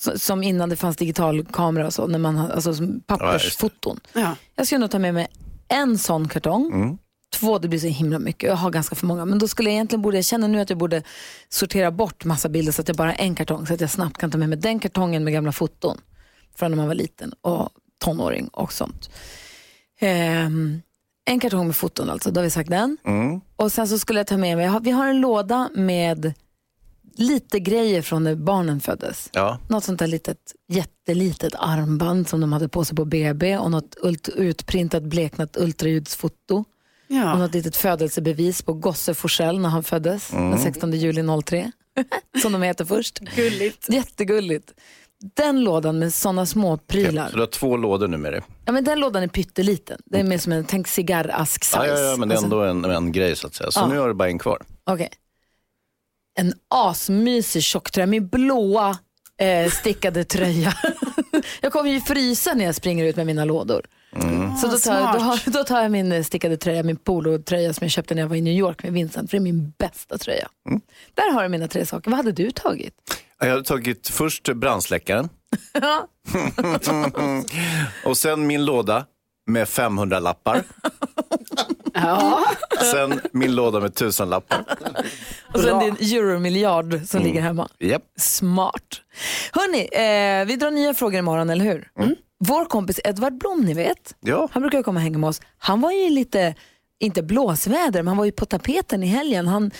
Så, 0.00 0.18
som 0.18 0.42
innan 0.42 0.68
det 0.68 0.76
fanns 0.76 0.96
digital 0.96 1.44
kamera 1.44 1.86
och 1.86 1.94
så, 1.94 2.06
när 2.06 2.18
man, 2.18 2.38
alltså 2.38 2.74
som 2.74 3.00
pappersfoton. 3.00 4.00
Ja. 4.12 4.36
Jag 4.54 4.66
skulle 4.66 4.78
nog 4.78 4.90
ta 4.90 4.98
med 4.98 5.14
mig 5.14 5.26
en 5.68 5.98
sån 5.98 6.28
kartong. 6.28 6.98
Två, 7.34 7.58
det 7.58 7.68
blir 7.68 7.78
så 7.78 7.86
himla 7.86 8.18
mycket. 8.18 8.48
Jag 8.48 8.56
har 8.56 8.70
ganska 8.70 8.94
för 8.94 9.06
många. 9.06 9.24
Men 9.24 9.38
då 9.38 9.48
skulle 9.48 9.68
jag 9.68 9.74
egentligen 9.74 10.02
borde, 10.02 10.16
jag 10.16 10.24
känner 10.24 10.48
nu 10.48 10.60
att 10.60 10.70
jag 10.70 10.78
borde 10.78 11.02
sortera 11.48 11.90
bort 11.90 12.24
massa 12.24 12.48
bilder 12.48 12.72
så 12.72 12.80
att 12.82 12.88
jag 12.88 12.96
bara 12.96 13.08
har 13.08 13.16
en 13.18 13.34
kartong. 13.34 13.66
Så 13.66 13.74
att 13.74 13.80
jag 13.80 13.90
snabbt 13.90 14.18
kan 14.18 14.30
ta 14.30 14.38
med 14.38 14.48
mig 14.48 14.58
den 14.58 14.78
kartongen 14.78 15.24
med 15.24 15.32
gamla 15.32 15.52
foton. 15.52 15.98
Från 16.56 16.70
när 16.70 16.76
man 16.76 16.86
var 16.86 16.94
liten 16.94 17.32
och 17.40 17.68
tonåring 18.04 18.48
och 18.48 18.72
sånt. 18.72 19.10
Ehm, 19.98 20.82
en 21.24 21.40
kartong 21.40 21.66
med 21.66 21.76
foton 21.76 22.10
alltså, 22.10 22.30
då 22.30 22.40
har 22.40 22.44
vi 22.44 22.50
sagt 22.50 22.70
den. 22.70 22.96
Och 23.56 23.72
sen 23.72 23.88
så 23.88 23.98
skulle 23.98 24.20
jag 24.20 24.26
ta 24.26 24.36
med 24.36 24.56
mig, 24.56 24.80
vi 24.82 24.90
har 24.90 25.06
en 25.06 25.20
låda 25.20 25.70
med 25.74 26.32
lite 27.16 27.60
grejer 27.60 28.02
från 28.02 28.24
när 28.24 28.34
barnen 28.34 28.80
föddes. 28.80 29.28
Ja. 29.32 29.58
Något 29.68 29.84
sånt 29.84 29.98
där 29.98 30.06
litet, 30.06 30.38
jättelitet 30.68 31.54
armband 31.58 32.28
som 32.28 32.40
de 32.40 32.52
hade 32.52 32.68
på 32.68 32.84
sig 32.84 32.96
på 32.96 33.04
BB 33.04 33.56
och 33.58 33.70
något 33.70 33.96
ult- 34.02 34.28
utprintat 34.36 35.02
bleknat 35.02 35.56
ultraljudsfoto. 35.56 36.64
Ja. 37.14 37.38
något 37.38 37.54
litet 37.54 37.76
födelsebevis 37.76 38.62
på 38.62 38.72
Gosse 38.72 39.14
Forsell 39.14 39.58
när 39.58 39.68
han 39.68 39.84
föddes 39.84 40.28
den 40.30 40.58
16 40.58 40.92
juli 40.92 41.22
03. 41.44 41.72
som 42.42 42.52
de 42.52 42.62
heter 42.62 42.84
först. 42.84 43.18
Gulligt. 43.18 43.86
Jättegulligt. 43.92 44.72
Den 45.36 45.64
lådan 45.64 45.98
med 45.98 46.14
sådana 46.14 46.46
små 46.46 46.76
prylar. 46.76 47.28
Så 47.28 47.34
du 47.34 47.40
har 47.42 47.46
två 47.46 47.76
lådor 47.76 48.08
nu 48.08 48.16
med 48.16 48.32
dig. 48.32 48.42
Ja, 48.64 48.72
men 48.72 48.84
den 48.84 49.00
lådan 49.00 49.22
är 49.22 49.28
pytteliten. 49.28 50.00
Det 50.04 50.20
är 50.20 50.24
mer 50.24 50.38
som 50.38 50.52
en, 50.52 50.64
tänk 50.64 50.86
cigarrask-size. 50.88 51.86
Ja, 51.86 51.86
ja, 51.86 52.00
ja, 52.00 52.16
men 52.16 52.28
det 52.28 52.34
är 52.34 52.42
ändå 52.44 52.62
en, 52.62 52.84
en 52.84 53.12
grej 53.12 53.36
så 53.36 53.46
att 53.46 53.54
säga. 53.54 53.70
Så 53.70 53.80
Ja. 53.80 53.86
nu 53.86 53.98
har 53.98 54.08
du 54.08 54.14
bara 54.14 54.28
en 54.28 54.38
kvar. 54.38 54.62
Okej. 54.86 55.08
En 56.38 56.52
asmysig 56.70 57.62
tjocktröja, 57.62 58.06
min 58.06 58.28
blåa 58.28 58.98
eh, 59.40 59.70
stickade 59.70 60.24
tröja. 60.24 60.74
jag 61.60 61.72
kommer 61.72 61.90
ju 61.90 62.00
frysa 62.00 62.54
när 62.54 62.64
jag 62.64 62.74
springer 62.74 63.04
ut 63.04 63.16
med 63.16 63.26
mina 63.26 63.44
lådor. 63.44 63.86
Så 64.60 64.66
då 64.68 64.78
tar, 64.78 64.94
jag, 64.94 65.12
då, 65.14 65.18
har, 65.18 65.50
då 65.50 65.64
tar 65.64 65.82
jag 65.82 65.90
min 65.90 66.12
eh, 66.12 66.22
stickade 66.22 66.56
tröja, 66.56 66.82
min 66.82 66.96
polotröja 66.96 67.74
som 67.74 67.84
jag 67.84 67.90
köpte 67.90 68.14
när 68.14 68.22
jag 68.22 68.28
var 68.28 68.36
i 68.36 68.40
New 68.40 68.54
York 68.54 68.82
med 68.82 68.92
Vincent, 68.92 69.30
för 69.30 69.36
det 69.36 69.40
är 69.40 69.52
min 69.52 69.72
bästa 69.78 70.18
tröja. 70.18 70.48
Där 71.14 71.32
har 71.32 71.42
du 71.42 71.48
mina 71.48 71.68
tre 71.68 71.86
saker. 71.86 72.10
Vad 72.10 72.16
hade 72.16 72.32
du 72.32 72.50
tagit? 72.50 72.94
Jag 73.38 73.48
hade 73.50 73.64
tagit 73.64 74.08
först 74.08 74.54
brandsläckaren. 74.54 75.28
och 78.04 78.16
sen 78.16 78.46
min 78.46 78.64
låda 78.64 79.06
med 79.46 79.68
500 79.68 80.18
lappar. 80.18 80.62
Sen 82.92 83.20
min 83.32 83.54
låda 83.54 83.80
med 83.80 83.90
1000 83.90 84.30
lappar. 84.30 84.64
Och 85.54 85.60
sen 85.60 85.78
din 85.78 85.94
euromiljard 86.18 87.00
som 87.06 87.22
ligger 87.22 87.40
hemma. 87.40 87.68
Japp. 87.78 88.02
Smart. 88.18 88.82
Hörni, 89.52 89.78
eh, 89.80 90.46
vi 90.46 90.56
drar 90.56 90.70
nya 90.70 90.94
frågor 90.94 91.18
imorgon, 91.18 91.50
eller 91.50 91.64
hur? 91.64 91.88
Vår 92.38 92.64
kompis 92.64 93.00
Edvard 93.04 93.38
Blom, 93.38 93.60
ni 93.60 93.74
vet, 93.74 94.14
Ja. 94.20 94.48
han 94.52 94.62
brukar 94.62 94.82
komma 94.82 94.98
och 94.98 95.02
hänga 95.02 95.18
med 95.18 95.28
oss. 95.28 95.40
Han 95.58 95.80
var 95.80 95.92
ju 95.92 96.10
lite 96.10 96.54
inte 96.98 97.22
blåsväder, 97.22 98.02
men 98.02 98.06
han 98.08 98.16
var 98.16 98.24
ju 98.24 98.32
på 98.32 98.44
tapeten 98.46 99.02
i 99.02 99.06
helgen. 99.06 99.46
Han 99.48 99.70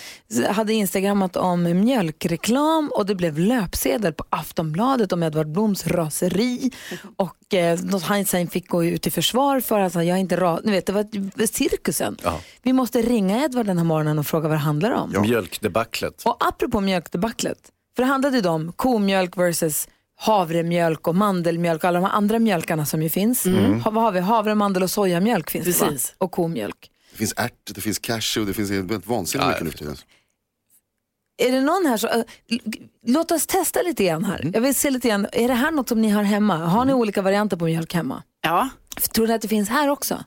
hade 0.50 0.72
instagrammat 0.74 1.36
om 1.36 1.62
mjölkreklam 1.62 2.90
och 2.94 3.06
det 3.06 3.14
blev 3.14 3.38
löpsedel 3.38 4.12
på 4.12 4.24
Aftonbladet 4.30 5.12
om 5.12 5.22
Edvard 5.22 5.48
Bloms 5.52 5.86
raseri. 5.86 6.70
Och 7.16 7.54
eh, 7.54 7.78
han 8.02 8.24
sen 8.24 8.48
fick 8.48 8.68
gå 8.68 8.84
ut 8.84 9.06
i 9.06 9.10
försvar 9.10 9.60
för 9.60 9.80
att 9.80 9.94
han, 9.94 10.06
jag 10.06 10.16
är 10.16 10.20
inte 10.20 10.36
ra- 10.36 10.60
Ni 10.64 10.72
vet, 10.72 10.86
det 10.86 10.92
var 10.92 11.46
cirkusen. 11.46 12.16
Ja. 12.22 12.40
Vi 12.62 12.72
måste 12.72 13.02
ringa 13.02 13.44
Edvard 13.44 13.66
den 13.66 13.78
här 13.78 13.84
morgonen 13.84 14.18
och 14.18 14.26
fråga 14.26 14.48
vad 14.48 14.56
det 14.56 14.62
handlar 14.62 14.90
om. 14.90 15.14
Mjölkdebaclet. 15.22 16.22
Och 16.24 16.36
apropå 16.48 16.80
mjölkdebaclet, 16.80 17.58
för 17.96 18.02
det 18.02 18.08
handlade 18.08 18.38
ju 18.38 18.48
om 18.48 18.72
komjölk 18.72 19.36
versus 19.36 19.88
havremjölk 20.16 21.08
och 21.08 21.14
mandelmjölk 21.14 21.84
och 21.84 21.88
alla 21.88 22.00
de 22.00 22.06
här 22.06 22.12
andra 22.16 22.38
mjölkarna 22.38 22.86
som 22.86 23.02
ju 23.02 23.08
finns. 23.08 23.44
Ha, 23.84 23.90
vad 23.90 24.02
har 24.02 24.12
vi? 24.12 24.20
Havre, 24.20 24.54
mandel 24.54 24.82
och 24.82 24.90
sojamjölk 24.90 25.50
finns 25.50 25.64
det 25.64 25.72
Precis. 25.86 26.10
va? 26.10 26.24
Och 26.24 26.32
komjölk. 26.32 26.90
Det 27.12 27.18
finns 27.18 27.34
ärt, 27.36 27.74
det 27.74 27.80
finns 27.80 27.98
cashew, 27.98 28.50
det 28.50 28.54
finns 28.54 28.70
helt 28.90 29.06
vansinnigt 29.06 29.48
mycket 29.48 29.64
nu 29.64 29.70
för 29.70 29.78
tiden. 29.78 29.96
Är 31.42 31.52
det 31.52 31.60
någon 31.60 31.86
här 31.86 31.96
som, 31.96 32.08
äh, 32.10 32.24
låt 33.06 33.30
oss 33.30 33.46
testa 33.46 33.82
lite 33.82 34.04
grann 34.04 34.24
här. 34.24 34.50
Jag 34.54 34.60
vill 34.60 34.74
se 34.74 34.90
lite 34.90 35.08
grann, 35.08 35.26
är 35.32 35.48
det 35.48 35.54
här 35.54 35.70
något 35.70 35.88
som 35.88 36.00
ni 36.02 36.08
har 36.10 36.22
hemma? 36.22 36.56
Har 36.56 36.84
ni 36.84 36.92
olika 36.92 37.22
varianter 37.22 37.56
på 37.56 37.64
mjölk 37.64 37.94
hemma? 37.94 38.22
Ja, 38.42 38.68
Tror 39.14 39.26
ni 39.26 39.34
att 39.34 39.42
det 39.42 39.48
finns 39.48 39.68
här 39.68 39.88
också? 39.88 40.24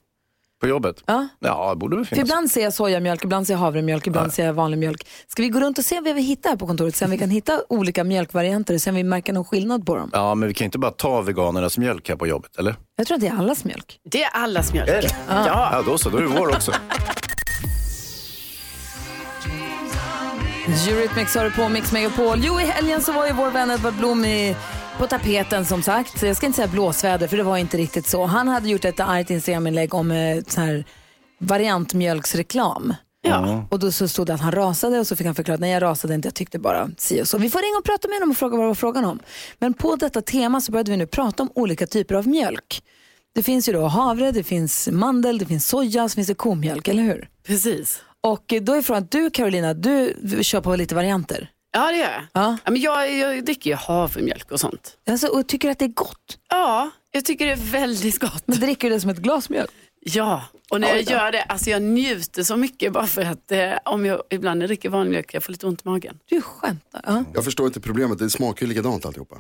På 0.62 0.68
jobbet? 0.68 1.04
Ja. 1.06 1.28
Ja, 1.40 1.70
det 1.70 1.76
borde 1.76 1.96
väl 1.96 2.06
För 2.06 2.16
finnas. 2.16 2.30
ibland 2.30 2.52
ser 2.52 2.64
jag 2.64 2.74
sojamjölk, 2.74 3.24
ibland 3.24 3.48
ser 3.48 3.54
jag 3.54 3.60
havremjölk, 3.60 4.08
ibland 4.08 4.34
ser 4.34 4.46
jag 4.46 4.54
vanlig 4.54 4.78
mjölk. 4.78 5.08
Ska 5.28 5.42
vi 5.42 5.50
gå 5.50 5.60
runt 5.60 5.78
och 5.78 5.86
se 5.86 6.00
vad 6.02 6.16
vi 6.16 6.22
hittar 6.22 6.50
här 6.50 6.58
på 6.58 6.68
kontoret? 6.68 6.96
Se 6.96 7.06
om 7.06 7.12
vi 7.12 7.18
kan 7.18 7.30
hitta 7.30 7.62
olika 7.70 8.04
mjölkvarianter 8.04 8.74
och 8.74 8.82
se 8.82 8.90
om 8.90 8.96
vi 8.96 9.04
märker 9.04 9.34
någon 9.34 9.46
skillnad 9.46 9.86
på 9.86 9.96
dem. 9.96 10.10
Ja, 10.14 10.36
men 10.36 10.48
vi 10.48 10.54
kan 10.54 10.66
inte 10.66 10.78
bara 10.80 10.92
ta 10.92 11.22
veganernas 11.22 11.78
mjölk 11.78 12.10
här 12.10 12.16
på 12.16 12.28
jobbet, 12.28 12.58
eller? 12.58 12.76
Jag 12.98 13.08
tror 13.08 13.16
att 13.16 13.22
det 13.22 13.28
är 13.28 13.38
allas 13.38 13.64
mjölk. 13.66 14.00
det 14.12 14.24
är 14.24 14.30
allas 14.34 14.74
mjölk. 14.74 14.90
Är 14.90 15.02
det? 15.02 15.16
Ja. 15.30 15.70
Ja, 15.72 15.82
då 15.86 15.98
så. 15.98 16.10
Då 16.10 16.18
är 16.18 16.22
det 16.22 16.28
vår 16.28 16.48
också. 16.50 16.72
Eurythmics 20.90 21.36
har 21.36 21.44
du 21.44 21.52
på 21.52 21.70
Mix 21.70 21.92
Megapol. 21.92 22.38
Jo, 22.44 22.60
i 22.60 22.64
helgen 22.66 23.02
så 23.02 23.12
var 23.12 23.28
ju 23.28 23.34
vår 23.34 23.52
vän 23.52 23.72
Edvard 23.72 23.94
Blom 23.94 24.26
i, 24.26 24.56
på 24.98 25.08
tapeten 25.08 25.66
som 25.66 25.82
sagt. 25.82 26.24
Jag 26.24 26.38
ska 26.38 26.46
inte 26.46 26.56
säga 26.56 26.68
blåsväder 26.68 27.28
för 27.28 27.38
det 27.38 27.44
var 27.44 27.58
inte 27.58 27.78
riktigt 27.78 28.08
så. 28.08 28.26
Han 28.26 28.48
hade 28.48 28.70
gjort 28.70 28.86
ett 28.86 29.00
argt 29.00 29.30
Instagram-inlägg 29.30 29.94
om 29.94 30.12
eh, 30.12 30.44
så 30.48 30.62
här 30.62 30.86
variantmjölksreklam. 31.40 32.94
Ja. 33.22 33.66
Och 33.70 33.80
då 33.80 33.92
så 33.92 34.08
stod 34.08 34.28
det 34.28 34.34
att 34.34 34.42
han 34.42 34.52
rasade 34.52 35.00
och 35.00 35.08
så 35.08 35.16
fick 35.16 35.26
han 35.26 35.36
förklara 35.36 35.56
att 35.56 35.62
nej 35.62 35.72
jag 35.72 35.84
rasade 35.84 36.14
inte, 36.14 36.28
jag 36.28 36.36
tyckte 36.36 36.60
bara 36.60 36.90
si 36.98 37.22
och 37.22 37.28
så. 37.28 37.38
Vi 37.38 37.50
får 37.50 37.60
ringa 37.60 37.78
och 37.78 37.86
prata 37.86 38.08
med 38.08 38.16
honom 38.16 38.32
och 38.32 38.38
fråga 38.38 38.58
vad 38.58 38.64
det 38.64 38.68
var 38.68 38.76
frågan 38.76 39.06
om. 39.06 39.20
Men 39.60 39.74
på 39.74 39.96
detta 39.96 40.22
tema 40.22 40.62
så 40.62 40.72
började 40.72 40.92
vi 40.92 40.98
nu 40.98 41.08
prata 41.08 41.44
om 41.44 41.52
olika 41.56 41.88
typer 41.88 42.16
av 42.16 42.28
mjölk. 42.28 42.84
Det 43.36 43.44
finns 43.44 43.70
ju 43.70 43.74
då 43.74 43.86
havre, 43.86 44.32
det 44.32 44.44
finns 44.44 44.90
mandel, 44.92 45.38
det 45.38 45.46
finns 45.46 45.68
soja, 45.68 46.10
så 46.10 46.16
finns 46.16 46.28
det 46.28 46.34
komjölk, 46.36 46.88
eller 46.88 47.04
hur? 47.04 47.30
Precis. 47.48 48.02
Och 48.24 48.54
då 48.62 48.74
är 48.74 48.82
frågan, 48.82 49.08
du 49.12 49.30
Carolina, 49.30 49.74
du 49.74 50.14
kör 50.42 50.62
på 50.62 50.76
lite 50.76 50.96
varianter. 50.96 51.50
Ja, 51.72 51.92
det 51.92 51.98
gör 51.98 52.12
jag. 52.12 52.22
Ja. 52.34 52.58
Ja, 52.66 52.72
men 52.72 52.82
jag, 52.82 53.14
jag 53.18 53.46
dricker 53.46 53.70
ju 53.70 53.76
havremjölk 53.76 54.52
och 54.52 54.60
sånt. 54.60 54.98
Alltså, 55.10 55.28
och 55.28 55.48
tycker 55.48 55.70
att 55.70 55.80
det 55.80 55.86
är 55.86 55.90
gott. 55.90 56.40
Ja, 56.50 56.90
jag 57.12 57.26
tycker 57.26 57.46
det 57.46 57.52
är 57.52 57.72
väldigt 57.72 58.20
gott. 58.20 58.44
Men 58.46 58.60
dricker 58.60 58.90
du 58.90 58.96
det 58.96 59.02
som 59.02 59.10
ett 59.10 59.18
glas 59.18 59.50
mjölk? 59.50 59.72
Ja, 60.00 60.44
och 60.70 60.82
när 60.82 60.88
jag 60.88 61.02
gör 61.02 61.32
det, 61.32 61.42
alltså 61.44 61.70
jag 61.70 61.82
njuter 61.82 62.44
så 62.44 62.58
mycket 62.58 62.94
bara 62.94 63.08
för 63.08 63.22
att 63.22 63.52
eh, 63.52 63.74
om 63.86 64.06
jag 64.06 64.22
ibland 64.30 64.58
när 64.60 64.64
jag 64.64 64.70
dricker 64.70 64.90
vanlig 64.90 65.12
mjölk, 65.12 65.34
jag 65.34 65.44
får 65.44 65.52
lite 65.52 65.68
ont 65.68 65.82
i 65.86 65.90
magen. 65.90 66.20
Du 66.26 66.42
skämtar. 66.42 67.02
Ja. 67.06 67.24
Jag 67.34 67.44
förstår 67.46 67.68
inte 67.68 67.80
problemet, 67.80 68.20
det 68.20 68.30
smakar 68.30 68.66
ju 68.66 68.70
likadant 68.70 69.06
alltihopa. 69.06 69.36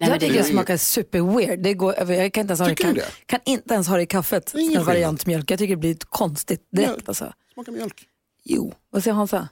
Nej, 0.00 0.10
jag 0.10 0.20
det, 0.20 0.26
tycker 0.26 0.42
det 0.42 0.48
smakar 0.48 0.76
super 0.76 1.20
weird. 1.36 1.62
Det 1.62 1.74
går, 1.74 1.94
jag 1.98 2.32
kan 2.32 2.40
inte 2.40 2.50
ens 2.50 2.60
ha 2.60 2.66
det, 2.68 2.74
Tycker 2.74 2.88
du 2.88 2.94
det? 2.94 3.06
kan 3.26 3.40
inte 3.44 3.74
ens 3.74 3.88
ha 3.88 3.96
det 3.96 4.02
i 4.02 4.06
kaffet. 4.06 4.54
är 4.54 4.58
ingen 4.58 4.64
En 4.70 4.76
skillnad. 4.76 4.86
variantmjölk. 4.86 5.50
Jag 5.50 5.58
tycker 5.58 5.74
det 5.76 5.80
blir 5.80 5.96
konstigt 6.08 6.68
direkt. 6.72 6.92
Ja. 6.96 7.02
Alltså. 7.06 7.32
Smakar 7.54 7.72
mjölk. 7.72 8.04
Jo, 8.44 8.74
vad 8.90 9.02
säger 9.02 9.14
Hansa? 9.14 9.48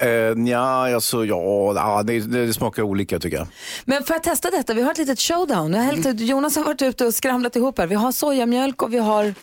Eh, 0.00 0.08
ja, 0.50 0.94
alltså, 0.94 1.24
ja, 1.24 1.72
ja 1.74 2.02
det, 2.02 2.20
det, 2.20 2.46
det 2.46 2.54
smakar 2.54 2.82
olika 2.82 3.18
tycker 3.18 3.36
jag. 3.36 3.46
Men 3.84 4.04
för 4.04 4.14
att 4.14 4.22
testa 4.22 4.50
detta, 4.50 4.74
vi 4.74 4.82
har 4.82 4.90
ett 4.92 4.98
litet 4.98 5.20
showdown. 5.20 5.72
Jag 5.72 5.80
har 5.80 5.86
hällt 5.86 6.06
ut, 6.06 6.20
Jonas 6.20 6.56
har 6.56 6.64
varit 6.64 6.82
ute 6.82 7.06
och 7.06 7.14
skramlat 7.14 7.56
ihop 7.56 7.78
här. 7.78 7.86
Vi 7.86 7.94
har 7.94 8.12
sojamjölk 8.12 8.82
och 8.82 8.94
vi 8.94 8.98
har 8.98 9.34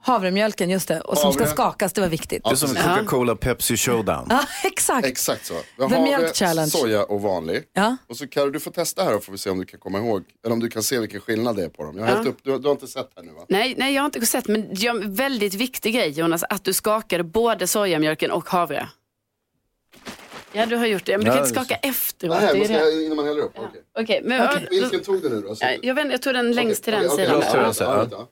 havremjölken, 0.00 0.70
just 0.70 0.88
det. 0.88 1.00
Och 1.00 1.18
som 1.18 1.32
ska 1.32 1.42
Havre. 1.42 1.54
skakas, 1.54 1.92
det 1.92 2.00
var 2.00 2.08
viktigt. 2.08 2.44
Det 2.44 2.50
är 2.50 2.54
som 2.54 2.68
Coca-Cola 2.74 3.36
Pepsi 3.36 3.76
Showdown. 3.76 4.26
Ja, 4.30 4.40
exakt. 4.64 5.06
Exakt 5.06 5.46
så. 5.46 5.54
Jag 5.78 5.88
The 5.90 5.96
har 5.96 6.02
Milk 6.02 6.18
det, 6.20 6.36
Challenge. 6.38 6.68
soja 6.70 7.04
och 7.04 7.22
vanlig. 7.22 7.62
Ja. 7.72 7.96
Och 8.08 8.16
så 8.16 8.26
kan 8.26 8.52
du 8.52 8.60
få 8.60 8.70
testa 8.70 9.04
här 9.04 9.16
och 9.16 9.24
får 9.24 9.32
vi 9.32 9.38
se 9.38 9.50
om 9.50 9.58
du 9.58 9.64
kan 9.64 9.80
komma 9.80 9.98
ihåg, 9.98 10.22
eller 10.44 10.52
om 10.52 10.60
du 10.60 10.68
kan 10.70 10.82
se 10.82 10.98
vilken 10.98 11.20
skillnad 11.20 11.56
det 11.56 11.64
är 11.64 11.68
på 11.68 11.82
dem. 11.84 11.98
Jag 11.98 12.04
har 12.06 12.14
hällt 12.14 12.28
upp, 12.28 12.38
du, 12.42 12.58
du 12.58 12.66
har 12.68 12.72
inte 12.72 12.86
sett 12.86 13.10
här 13.16 13.22
nu 13.22 13.32
va? 13.32 13.44
nej, 13.48 13.74
nej, 13.78 13.94
jag 13.94 14.02
har 14.02 14.06
inte 14.06 14.26
sett, 14.26 14.48
men 14.48 14.74
det 14.74 14.86
är 14.86 14.90
en 14.90 15.14
väldigt 15.14 15.54
viktig 15.54 15.94
grej 15.94 16.10
Jonas, 16.10 16.44
att 16.50 16.64
du 16.64 16.72
skakade 16.72 17.24
både 17.24 17.66
sojamjölken 17.66 18.30
och 18.30 18.48
havre. 18.48 18.88
Ja, 20.52 20.66
du 20.66 20.76
har 20.76 20.86
gjort 20.86 21.04
det, 21.04 21.18
men 21.18 21.24
du 21.24 21.30
kan 21.30 21.38
inte 21.38 21.50
det 21.50 21.54
skaka 21.64 21.74
efteråt. 21.74 22.36
Nej, 22.40 22.52
det 22.52 22.58
man 22.58 22.68
det. 22.68 22.90
ska, 22.90 23.00
innan 23.02 23.16
man 23.16 23.26
häller 23.26 23.40
upp. 23.42 23.52
Okej. 23.54 23.82
Okej, 24.00 24.20
men 24.24 24.48
Okej. 24.48 24.66
Vilken 24.70 25.00
tog 25.02 25.22
du 25.22 25.28
nu 25.28 25.40
då? 25.40 25.54
Ja, 25.60 25.68
jag, 25.82 25.94
vet, 25.94 26.10
jag 26.10 26.22
tog 26.22 26.34
den 26.34 26.52
längst 26.52 26.84
till 26.84 26.92
den 26.92 27.10
sidan. 27.10 27.36
okej, 27.36 27.50
till 27.50 27.60
den 27.60 27.74
sidan. 27.74 28.26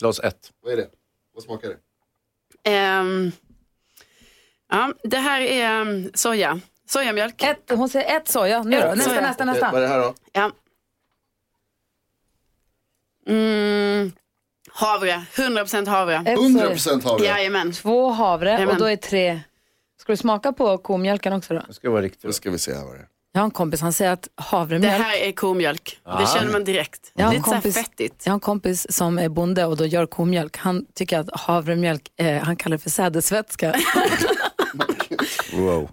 Glas 0.00 0.20
ett. 0.20 0.52
Vad 0.62 0.72
är 0.72 0.76
det? 0.76 0.88
Vad 1.34 1.42
smakar 1.44 1.68
det? 1.68 1.76
Ehm, 2.70 3.32
ja, 4.70 4.92
det 5.02 5.16
här 5.16 5.40
är 5.40 5.80
um, 5.80 6.10
soja. 6.14 6.60
Sojamjölk. 6.88 7.42
Ett, 7.42 7.70
hon 7.70 7.88
säger 7.88 8.16
ett 8.16 8.28
soja. 8.28 8.62
Nu 8.62 8.80
då? 8.80 8.86
Ett 8.86 8.96
Nästa, 8.96 9.10
soja. 9.10 9.20
nästa, 9.20 9.44
Okej, 9.44 9.60
vad 9.60 9.64
är 9.64 9.70
nästa. 9.70 9.80
det 9.80 9.86
här 9.88 9.98
då? 9.98 10.14
Ja. 10.32 10.52
Mm, 13.26 14.12
havre, 14.68 15.24
100% 15.34 15.88
havre. 15.88 16.14
Ett 16.26 16.38
soja. 16.38 16.68
100% 16.74 17.04
havre. 17.04 17.24
Jajamän. 17.26 17.72
Två 17.72 18.10
havre 18.10 18.48
och 18.48 18.54
Jajamän. 18.54 18.78
då 18.78 18.84
är 18.86 18.96
tre... 18.96 19.40
Ska 20.00 20.12
du 20.12 20.16
smaka 20.16 20.52
på 20.52 20.78
komjölken 20.78 21.32
också 21.32 21.54
då? 21.54 21.62
Det 21.68 21.74
ska 21.74 21.90
vara 21.90 22.00
Då 22.00 22.04
riktigt. 22.04 22.34
ska 22.34 22.50
vi 22.50 22.58
se 22.58 22.74
här 22.74 22.84
vad 22.84 22.94
det 22.94 22.98
är. 23.00 23.06
Jag 23.32 23.40
har 23.40 23.44
en 23.44 23.50
kompis, 23.50 23.80
han 23.80 23.92
säger 23.92 24.10
att 24.12 24.22
Det 24.22 24.28
havremjölk... 24.42 25.02
här 25.02 25.16
är 25.16 25.32
komjölk. 25.32 26.00
Det 26.04 26.26
känner 26.34 26.52
man 26.52 26.64
direkt. 26.64 27.12
Jag 27.14 27.26
har, 27.26 27.34
en 27.34 27.42
kompis, 27.42 27.74
fettigt. 27.74 28.22
jag 28.26 28.30
har 28.32 28.34
en 28.34 28.40
kompis 28.40 28.86
som 28.96 29.18
är 29.18 29.28
bonde 29.28 29.64
och 29.64 29.76
då 29.76 29.86
gör 29.86 30.06
komjölk. 30.06 30.56
Han 30.56 30.86
tycker 30.94 31.18
att 31.18 31.28
havremjölk, 31.40 32.08
eh, 32.16 32.42
han 32.42 32.56
kallar 32.56 32.76
det 32.76 32.82
för 32.82 32.90
sädesvätska. 32.90 33.74
Wow. 35.52 35.88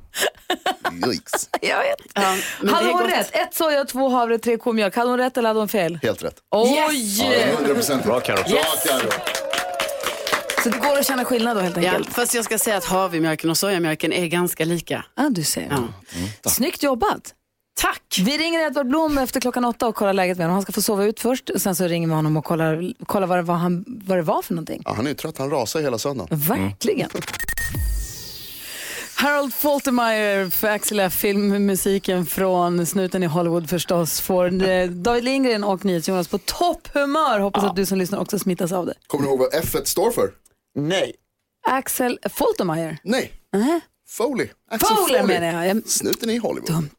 Yikes. 1.07 1.49
jag 1.61 1.77
vet. 1.77 1.97
Ja, 2.13 2.21
Hade 2.21 2.37
det 2.61 2.69
är 2.71 2.93
hon 2.93 3.01
gott. 3.01 3.11
rätt? 3.11 3.35
Ett 3.35 3.53
soja, 3.53 3.85
två 3.85 4.09
havre, 4.09 4.37
tre 4.37 4.57
komjölk. 4.57 4.95
Hade 4.95 5.09
hon 5.09 5.17
rätt 5.19 5.37
eller 5.37 5.49
hade 5.49 5.59
hon 5.59 5.67
fel? 5.69 5.99
Helt 6.01 6.23
rätt. 6.23 6.35
Oj! 6.51 6.73
Ja, 6.75 7.29
det 7.29 7.41
är 7.43 7.55
100% 7.55 8.03
Bra 8.05 8.19
Carro. 8.19 8.35
Bra 8.49 8.63
Carro. 8.85 9.09
Så 10.67 10.73
det 10.73 10.79
går 10.87 10.97
att 10.99 11.05
känna 11.05 11.25
skillnad 11.25 11.57
då 11.57 11.61
helt 11.61 11.77
Ja, 11.77 11.89
enkelt? 11.91 12.13
fast 12.13 12.33
jag 12.33 12.45
ska 12.45 12.57
säga 12.59 12.77
att 12.77 12.85
havremjölken 12.85 13.49
och 13.49 13.57
sojamjölken 13.57 14.13
är 14.13 14.27
ganska 14.27 14.65
lika. 14.65 15.05
Ja, 15.15 15.29
du 15.29 15.43
ser. 15.43 15.67
Ja. 16.43 16.49
Snyggt 16.49 16.83
jobbat. 16.83 17.33
Tack! 17.79 18.17
Vi 18.25 18.37
ringer 18.37 18.59
Edvard 18.67 18.87
Blom 18.87 19.17
efter 19.17 19.39
klockan 19.39 19.65
åtta 19.65 19.87
och 19.87 19.95
kollar 19.95 20.13
läget 20.13 20.37
med 20.37 20.45
honom. 20.45 20.53
Han 20.53 20.61
ska 20.63 20.71
få 20.71 20.81
sova 20.81 21.03
ut 21.05 21.19
först 21.19 21.49
och 21.49 21.61
sen 21.61 21.75
så 21.75 21.87
ringer 21.87 22.07
vi 22.07 22.13
honom 22.13 22.37
och 22.37 22.45
kollar, 22.45 22.93
kollar 23.05 23.27
vad, 23.27 23.37
det 23.37 23.41
var 23.41 23.55
han, 23.55 23.85
vad 23.87 24.17
det 24.17 24.21
var 24.21 24.41
för 24.41 24.53
någonting. 24.53 24.81
Ja, 24.85 24.93
han 24.93 25.05
är 25.05 25.09
ju 25.09 25.15
trött, 25.15 25.37
han 25.37 25.49
rasar 25.49 25.79
hela 25.81 25.97
söndagen. 25.97 26.39
Verkligen. 26.39 27.09
Harold 29.15 29.53
Faltermeyer 29.53 30.49
för 30.49 30.67
Axel 30.67 30.99
F. 30.99 31.13
filmmusiken 31.13 32.25
från 32.25 32.85
Snuten 32.85 33.23
i 33.23 33.25
Hollywood 33.25 33.69
förstås 33.69 34.21
får 34.21 34.69
eh, 34.69 34.87
David 34.87 35.23
Lindgren 35.23 35.63
och 35.63 35.85
NyhetsJonas 35.85 36.27
på 36.27 36.37
topphumör. 36.37 37.39
Hoppas 37.39 37.63
att 37.63 37.75
du 37.75 37.85
som 37.85 37.97
lyssnar 37.97 38.19
också 38.19 38.39
smittas 38.39 38.71
av 38.71 38.85
det. 38.85 38.93
Kommer 39.07 39.23
du 39.25 39.29
ihåg 39.29 39.39
vad 39.39 39.53
F1 39.53 39.83
står 39.85 40.11
för? 40.11 40.29
Nej. 40.77 41.13
Axel 41.67 42.19
Faltermeyer. 42.29 42.97
Nej, 43.03 43.31
Nähä. 43.53 43.81
Foley. 44.09 44.47
Axel 44.71 44.95
Fowler 44.95 45.19
Foley. 45.21 45.39
menar 45.39 45.65
jag. 45.65 45.87
Snuten 45.87 46.29
i 46.29 46.37
Hollywood. 46.37 46.71
Dumt. 46.71 46.89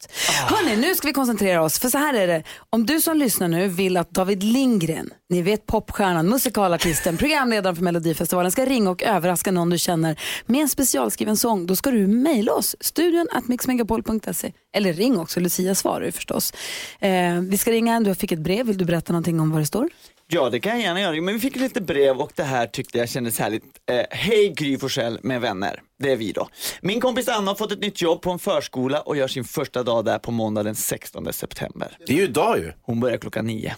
Hörni, 0.47 0.77
nu 0.77 0.95
ska 0.95 1.07
vi 1.07 1.13
koncentrera 1.13 1.63
oss. 1.63 1.79
För 1.79 1.89
så 1.89 1.99
här 1.99 2.15
är 2.15 2.27
det. 2.27 2.43
Om 2.71 2.87
du 2.87 3.01
som 3.01 3.17
lyssnar 3.17 3.49
nu 3.49 3.69
vill 3.69 3.97
att 3.97 4.11
David 4.11 4.43
Lindgren, 4.43 5.11
ni 5.29 5.43
vet 5.43 5.67
popstjärnan, 5.67 6.29
musikalartisten, 6.29 7.17
programledaren 7.17 7.77
för 7.77 7.83
Melodifestivalen, 7.83 8.53
ska 8.53 8.65
ringa 8.67 8.91
och 8.91 9.03
överraska 9.03 9.51
någon 9.53 9.71
du 9.71 9.79
känner 9.79 10.21
med 10.47 10.61
en 10.61 10.69
specialskriven 10.69 11.37
sång, 11.37 11.67
då 11.67 11.77
ska 11.77 11.91
du 11.91 12.07
mejla 12.07 12.53
oss. 12.53 12.77
Studion 12.81 13.27
at 13.33 13.49
mixmegapol.se. 13.49 14.53
Eller 14.73 14.93
ring 14.93 15.19
också, 15.19 15.41
Lucia 15.41 15.75
svarar 15.75 16.05
ju 16.05 16.13
förstås. 16.13 16.53
Eh, 17.01 17.41
vi 17.41 17.59
ska 17.59 17.71
ringa 17.71 17.95
en, 17.95 18.05
du 18.05 18.15
fick 18.15 18.33
ett 18.33 18.39
brev. 18.39 18.67
Vill 18.67 18.79
du 18.79 18.85
berätta 18.85 19.13
någonting 19.13 19.41
om 19.41 19.51
vad 19.51 19.63
det 19.63 19.67
står? 19.67 19.89
Ja, 20.31 20.51
det 20.51 20.61
kan 20.61 20.73
jag 20.73 20.81
gärna 20.81 21.01
göra. 21.01 21.21
Men 21.21 21.35
vi 21.35 21.41
fick 21.41 21.57
lite 21.57 21.81
brev 21.81 22.21
och 22.21 22.33
det 22.35 22.43
här 22.43 22.67
tyckte 22.67 22.99
jag 22.99 23.09
kändes 23.09 23.39
härligt. 23.39 23.65
Eh, 23.91 24.07
Hej 24.11 24.49
Gry 24.57 24.79
Forssell 24.79 25.19
med 25.23 25.41
vänner. 25.41 25.83
Det 25.99 26.13
är 26.13 26.17
vi 26.17 26.33
då. 26.33 26.49
Min 26.83 27.01
kompis 27.01 27.29
Anna 27.29 27.51
har 27.51 27.55
fått 27.55 27.73
ett 27.73 27.81
nytt 27.81 28.03
jobb 28.03 28.23
på 28.23 28.31
en 28.31 28.39
förskola 28.39 29.01
och 29.01 29.17
gör 29.17 29.29
sin 29.29 29.45
första 29.45 29.83
dag 29.83 30.05
där 30.05 30.19
på 30.19 30.31
måndag 30.31 30.63
den 30.63 30.75
16 30.75 31.33
september. 31.33 31.97
Det 32.07 32.13
är 32.13 32.17
ju 32.17 32.23
idag 32.23 32.59
ju. 32.59 32.73
Hon 32.83 33.01
börjar 33.01 33.19
klockan 33.19 33.47
nio. 33.47 33.77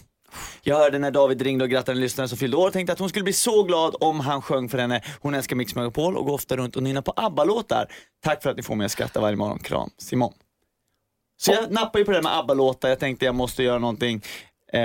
Jag 0.62 0.76
hörde 0.76 0.98
när 0.98 1.10
David 1.10 1.42
ringde 1.42 1.64
och 1.64 1.70
grattade 1.70 1.96
en 1.96 2.00
lyssnare 2.00 2.28
som 2.28 2.38
fyllde 2.38 2.56
år 2.56 2.66
och 2.66 2.72
tänkte 2.72 2.92
att 2.92 2.98
hon 2.98 3.08
skulle 3.08 3.22
bli 3.22 3.32
så 3.32 3.62
glad 3.62 3.96
om 4.00 4.20
han 4.20 4.42
sjöng 4.42 4.68
för 4.68 4.78
henne. 4.78 5.02
Hon 5.20 5.34
älskar 5.34 5.56
Mix 5.56 5.74
Megapol 5.74 6.16
och 6.16 6.26
går 6.26 6.34
ofta 6.34 6.56
runt 6.56 6.76
och 6.76 6.82
nynnar 6.82 7.02
på 7.02 7.12
ABBA-låtar. 7.16 7.86
Tack 8.24 8.42
för 8.42 8.50
att 8.50 8.56
ni 8.56 8.62
får 8.62 8.74
mig 8.74 8.84
att 8.84 8.92
skratta 8.92 9.20
varje 9.20 9.36
morgon. 9.36 9.58
Kram, 9.58 9.90
Simon. 9.98 10.32
Så 11.40 11.52
jag 11.52 11.70
nappade 11.72 11.98
ju 11.98 12.04
på 12.04 12.10
det 12.10 12.16
där 12.16 12.22
med 12.22 12.38
ABBA-låtar. 12.38 12.88
Jag 12.88 12.98
tänkte 12.98 13.24
jag 13.24 13.34
måste 13.34 13.62
göra 13.62 13.78
någonting 13.78 14.22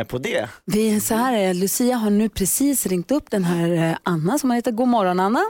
på 0.08 0.18
det. 0.18 0.50
Vi 0.66 0.96
är 0.96 1.00
så 1.00 1.16
här, 1.16 1.48
eh, 1.48 1.54
Lucia 1.54 1.96
har 1.96 2.10
nu 2.10 2.30
precis 2.30 2.86
ringt 2.86 3.12
upp 3.12 3.32
den 3.32 3.44
här 3.44 3.90
eh, 3.90 3.98
Anna 4.04 4.38
som 4.38 4.52
heter 4.52 4.72
God 4.72 4.88
morgon 4.88 5.20
Anna. 5.20 5.44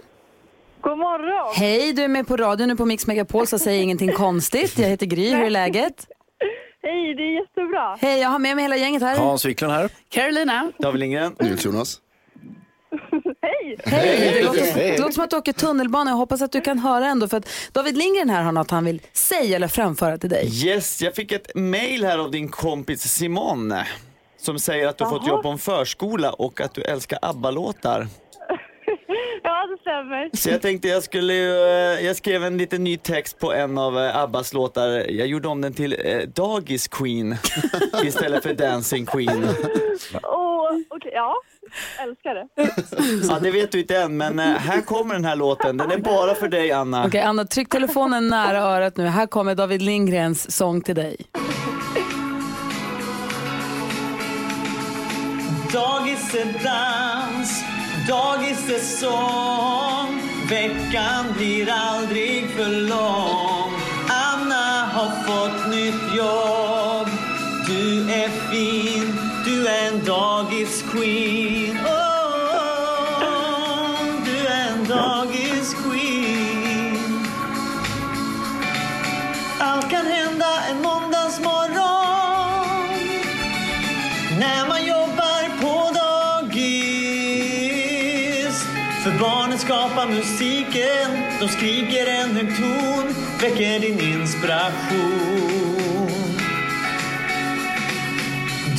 God 0.82 0.98
morgon. 0.98 1.54
Hej, 1.56 1.94
du 1.94 2.04
är 2.04 2.08
med 2.08 2.28
på 2.28 2.38
radion 2.38 2.68
nu 2.68 2.76
på 2.76 2.86
Mix 2.86 3.08
Megapol 3.08 3.48
så 3.48 3.60
säg 3.60 3.82
ingenting 3.82 4.12
konstigt. 4.18 4.80
Jag 4.80 4.90
heter 4.90 5.06
Gry, 5.06 5.30
hur 5.36 5.44
är 5.44 5.50
läget? 5.50 6.08
Hej, 6.84 7.16
det 7.16 7.24
är 7.24 7.42
jättebra. 7.42 7.98
Hej, 8.02 8.20
jag 8.22 8.30
har 8.30 8.40
med 8.40 8.56
mig 8.56 8.64
hela 8.64 8.78
gänget 8.78 9.02
här. 9.02 9.18
Hans 9.18 9.46
Wiklund 9.46 9.74
här. 9.74 9.90
Carolina. 10.10 10.72
David 10.80 11.00
Lindgren. 11.00 11.36
Jonas. 11.60 12.02
Hej. 13.42 13.78
Hej! 13.86 14.32
Det 14.34 14.44
låter, 14.44 14.76
det 14.76 15.00
låter 15.00 15.12
som 15.12 15.24
att 15.24 15.30
du 15.30 15.38
åker 15.38 15.54
tunnelbana. 15.54 16.12
Jag 16.12 16.18
hoppas 16.18 16.42
att 16.42 16.52
du 16.52 16.62
kan 16.62 16.80
höra 16.80 17.08
ändå 17.08 17.28
för 17.28 17.38
att 17.38 17.50
David 17.72 17.98
Lindgren 17.98 18.30
här 18.30 18.44
har 18.44 18.52
något 18.52 18.72
han 18.72 18.86
vill 18.86 19.02
säga 19.14 19.56
eller 19.56 19.68
framföra 19.68 20.18
till 20.18 20.30
dig. 20.30 20.66
Yes, 20.66 21.02
jag 21.02 21.16
fick 21.16 21.32
ett 21.32 21.56
mail 21.56 22.06
här 22.06 22.18
av 22.18 22.32
din 22.32 22.50
kompis 22.50 23.02
Simon 23.02 23.74
som 24.46 24.60
säger 24.60 24.88
att 24.88 24.98
du 24.98 25.04
har 25.04 25.12
fått 25.12 25.28
jobb 25.28 25.44
på 25.44 25.50
en 25.50 25.58
förskola 25.58 26.32
och 26.34 26.62
att 26.62 26.74
du 26.74 26.82
älskar 26.82 27.20
ABBA-låtar. 27.22 28.08
Ja, 29.44 29.68
det 29.68 29.82
stämmer. 29.82 30.30
Så 30.34 30.50
jag 30.50 30.62
tänkte 30.62 30.88
jag 30.88 31.04
skulle, 31.04 31.34
eh, 31.34 32.06
jag 32.06 32.16
skrev 32.16 32.44
en 32.44 32.58
liten 32.58 32.84
ny 32.84 32.98
text 32.98 33.40
på 33.40 33.54
en 33.54 33.78
av 33.78 34.00
eh, 34.00 34.18
Abbas 34.18 34.54
låtar. 34.54 34.88
Jag 35.12 35.28
gjorde 35.28 35.48
om 35.48 35.62
den 35.62 35.74
till 35.74 35.96
eh, 36.06 36.18
Dagis 36.20 36.88
Queen 36.88 37.36
istället 38.04 38.44
för 38.44 38.54
Dancing 38.54 39.06
Queen. 39.06 39.48
Åh, 40.24 40.70
okej, 40.90 41.12
ja. 41.14 41.36
Älskar 42.04 42.36
det. 42.36 42.48
Ja, 43.30 43.40
det 43.42 43.52
vet 43.52 43.72
du 43.72 43.80
inte 43.80 43.98
än, 43.98 44.18
men 44.18 44.40
eh, 44.40 44.46
här 44.46 44.82
kommer 44.82 45.14
den 45.14 45.26
här 45.26 45.36
låten. 45.36 45.78
Den 45.78 45.92
är 45.92 45.98
bara 45.98 46.36
för 46.36 46.48
dig 46.48 46.72
Anna. 46.72 47.06
Okej, 47.06 47.22
Anna, 47.22 47.46
tryck 47.46 47.70
telefonen 47.70 48.28
nära 48.28 48.60
örat 48.60 48.98
nu. 48.98 49.06
Här 49.06 49.28
kommer 49.28 49.56
David 49.56 49.82
Lindgrens 49.82 50.52
sång 50.52 50.82
till 50.82 50.96
dig. 50.96 51.18
Dagis 56.16 56.36
är 56.36 56.46
dans, 56.64 57.64
dagis 58.08 58.70
är 58.70 58.80
sång 58.80 60.22
Veckan 60.50 61.34
blir 61.38 61.70
aldrig 61.72 62.50
för 62.50 62.70
lång. 62.70 63.72
Anna 64.10 64.86
har 64.86 65.12
fått 65.26 65.70
nytt 65.70 66.16
jobb. 66.18 67.10
Du 67.68 68.12
är 68.12 68.30
fin, 68.30 69.20
du 69.46 69.68
är 69.68 69.88
en 69.88 70.06
dagis-queen. 70.06 71.78
Oh, 71.78 72.76
Du 74.26 74.48
är 74.48 74.72
en 74.72 74.86
dagisqueen. 74.88 75.78
Allt 79.60 79.90
kan 79.90 80.06
hända 80.06 80.46
en 80.70 80.82
morgon 80.82 80.95
musiken, 90.08 91.24
de 91.40 91.48
skriker 91.48 92.08
en 92.08 92.36
hög 92.36 92.58
ton, 92.58 93.16
väcker 93.42 93.80
din 93.80 94.00
inspiration. 94.00 96.10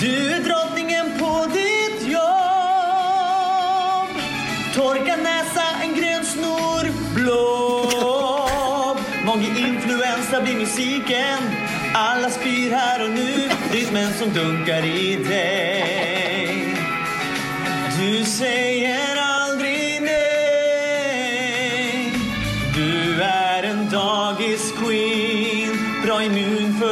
Du 0.00 0.32
är 0.32 0.40
drottningen 0.40 1.06
på 1.18 1.46
ditt 1.52 2.08
jobb. 2.12 2.22
Torka 4.74 5.16
näsa, 5.16 5.64
en 5.82 5.94
grön 5.94 6.24
snor, 6.24 6.90
blob. 7.14 8.98
Mage-influensa 9.26 10.40
blir 10.42 10.56
musiken. 10.56 11.38
Alla 11.94 12.30
spyr 12.30 12.70
här 12.70 13.04
och 13.04 13.10
nu, 13.10 13.48
rytmen 13.72 14.12
som 14.12 14.32
dunkar 14.32 14.84
i 14.84 15.16
dig. 15.16 16.74
Du 17.98 18.24
säger 18.24 19.15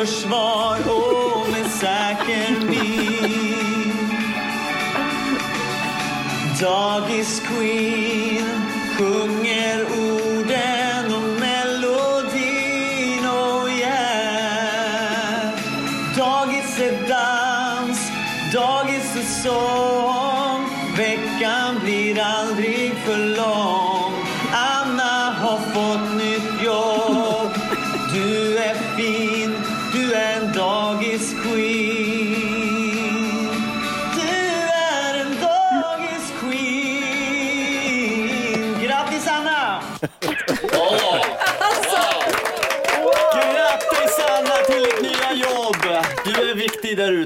Försvar, 0.04 0.78
och 0.78 1.48
med 1.50 1.70
säker 1.70 2.56
min. 2.68 3.92
Dagis-queen 6.60 8.48
sjunger 8.98 9.84
orden 9.84 11.14
och 11.14 11.40